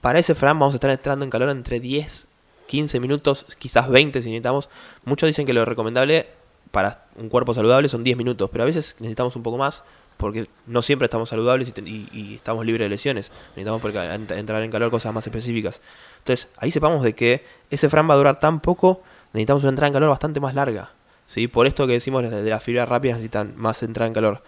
[0.00, 2.28] Para ese Fran vamos a estar entrando en calor entre 10,
[2.66, 4.68] 15 minutos, quizás 20 si necesitamos.
[5.04, 6.28] Muchos dicen que lo recomendable
[6.70, 9.84] para un cuerpo saludable son 10 minutos, pero a veces necesitamos un poco más
[10.16, 13.30] porque no siempre estamos saludables y, estamos libres de lesiones.
[13.56, 13.82] Necesitamos
[14.30, 15.80] entrar en calor cosas más específicas.
[16.18, 19.02] Entonces, ahí sepamos de que ese fran va a durar tan poco,
[19.32, 20.92] necesitamos una entrada en calor bastante más larga.
[21.26, 21.48] ¿sí?
[21.48, 24.42] Por esto que decimos de las fibras rápidas necesitan más entrada en calor.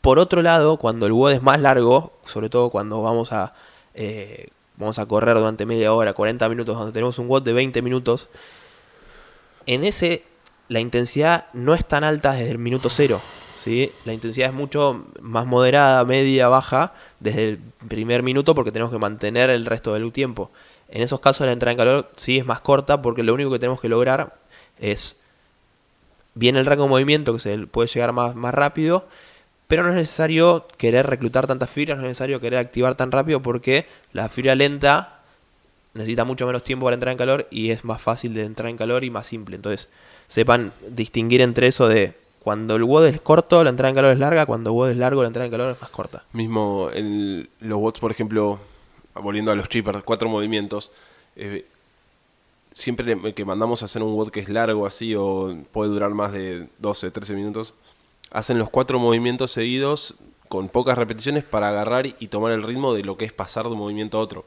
[0.00, 3.54] Por otro lado, cuando el WOD es más largo, sobre todo cuando vamos a,
[3.94, 7.82] eh, vamos a correr durante media hora, 40 minutos, donde tenemos un WOD de 20
[7.82, 8.28] minutos,
[9.66, 10.22] en ese
[10.68, 13.20] la intensidad no es tan alta desde el minuto cero.
[14.04, 17.58] La intensidad es mucho más moderada, media, baja, desde el
[17.88, 20.50] primer minuto porque tenemos que mantener el resto del tiempo.
[20.88, 23.58] En esos casos la entrada en calor sí es más corta porque lo único que
[23.58, 24.36] tenemos que lograr
[24.78, 25.20] es
[26.34, 29.08] bien el rango de movimiento que se puede llegar más, más rápido,
[29.66, 33.42] pero no es necesario querer reclutar tantas fibras, no es necesario querer activar tan rápido
[33.42, 35.22] porque la fibra lenta
[35.94, 38.76] necesita mucho menos tiempo para entrar en calor y es más fácil de entrar en
[38.76, 39.56] calor y más simple.
[39.56, 39.88] Entonces,
[40.28, 42.14] sepan distinguir entre eso de
[42.46, 44.46] cuando el WOD es corto, la entrada en calor es larga.
[44.46, 46.22] Cuando el WOD es largo, la entrada en calor es más corta.
[46.32, 48.60] Mismo en los WODs, por ejemplo,
[49.14, 50.92] volviendo a los chippers, cuatro movimientos.
[51.34, 51.66] Eh,
[52.70, 56.30] siempre que mandamos a hacer un WOD que es largo así o puede durar más
[56.30, 57.74] de 12, 13 minutos,
[58.30, 63.02] hacen los cuatro movimientos seguidos con pocas repeticiones para agarrar y tomar el ritmo de
[63.02, 64.44] lo que es pasar de un movimiento a otro.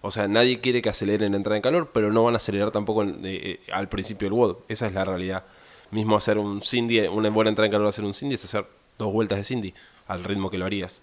[0.00, 2.72] O sea, nadie quiere que aceleren la entrada en calor, pero no van a acelerar
[2.72, 4.56] tampoco eh, eh, al principio del WOD.
[4.66, 5.44] Esa es la realidad.
[5.92, 8.66] Mismo hacer un Cindy, una buena entrada en calor hacer un Cindy es hacer
[8.98, 9.72] dos vueltas de Cindy
[10.08, 11.00] al ritmo que lo harías.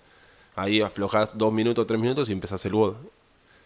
[0.55, 2.95] Ahí aflojas dos minutos, tres minutos y empezás el WOD.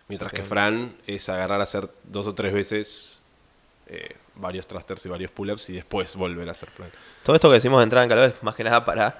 [0.09, 3.21] Mientras que Fran es agarrar a hacer dos o tres veces
[3.87, 6.91] eh, varios thrusters y varios pull-ups y después volver a hacer Fran.
[7.23, 9.19] Todo esto que decimos de entrar en calor es más que nada para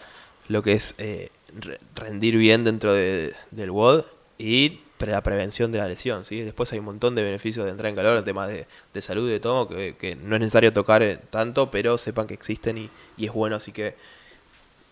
[0.50, 4.04] lo que es eh, re- rendir bien dentro de- del WOD
[4.38, 6.26] y pre- la prevención de la lesión.
[6.26, 6.42] ¿sí?
[6.42, 9.28] Después hay un montón de beneficios de entrar en calor en temas de, de salud
[9.30, 12.78] y de todo, que, que no es necesario tocar eh, tanto, pero sepan que existen
[12.78, 13.96] y, y es bueno, así que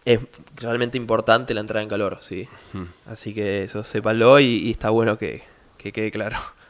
[0.03, 0.19] es
[0.55, 2.17] realmente importante la entrada en calor.
[2.21, 2.47] ¿sí?
[3.05, 5.43] Así que eso sépanlo y, y está bueno que,
[5.77, 6.37] que quede claro.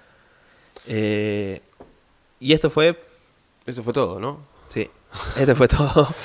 [0.88, 1.62] Eh,
[2.40, 3.00] y esto fue
[3.68, 4.40] Eso fue todo, ¿no?
[4.68, 4.90] Sí,
[5.38, 6.08] este fue todo.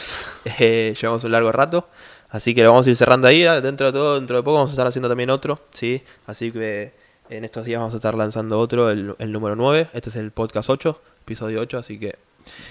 [0.61, 1.89] Eh, llevamos un largo rato.
[2.31, 3.45] Así que lo vamos a ir cerrando ahí.
[3.45, 5.59] Ah, Dentro de todo, dentro de poco vamos a estar haciendo también otro.
[5.73, 6.03] ¿sí?
[6.27, 6.95] Así que
[7.31, 9.89] en estos días vamos a estar lanzando otro, el, el número 9.
[9.93, 11.79] Este es el podcast 8, episodio 8.
[11.79, 12.17] Así que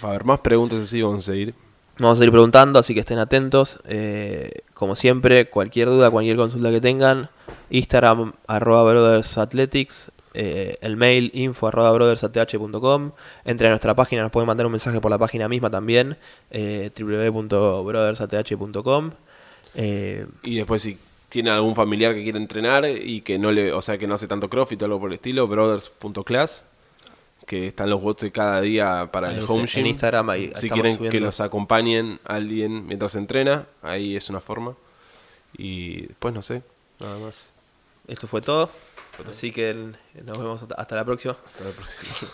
[0.04, 1.54] Va a haber más preguntas así, vamos a seguir.
[2.00, 3.80] vamos a ir preguntando, así que estén atentos.
[3.86, 7.30] Eh, como siempre, cualquier duda, cualquier consulta que tengan,
[7.70, 13.12] Instagram arroba brothers athletics, eh, el mail info arroba brothersath.com.
[13.44, 16.18] Entre a nuestra página, nos pueden mandar un mensaje por la página misma también,
[16.52, 19.12] eh, www.brothersath.com.
[19.76, 20.98] Eh, Y después si
[21.36, 24.26] tiene algún familiar que quiere entrenar y que no le, o sea, que no hace
[24.26, 26.64] tanto CrossFit o algo por el estilo, brothers.class,
[27.46, 29.86] que están los bots de cada día para Ahí el home en gym.
[29.88, 34.78] Instagram ahí si quieren que los acompañen alguien mientras entrena, ahí es una forma.
[35.58, 36.62] Y después no sé,
[37.02, 37.52] nada más.
[38.08, 38.70] esto fue todo.
[39.30, 39.74] Así que
[40.24, 41.36] nos vemos hasta la próxima.
[41.46, 42.32] Hasta la próxima.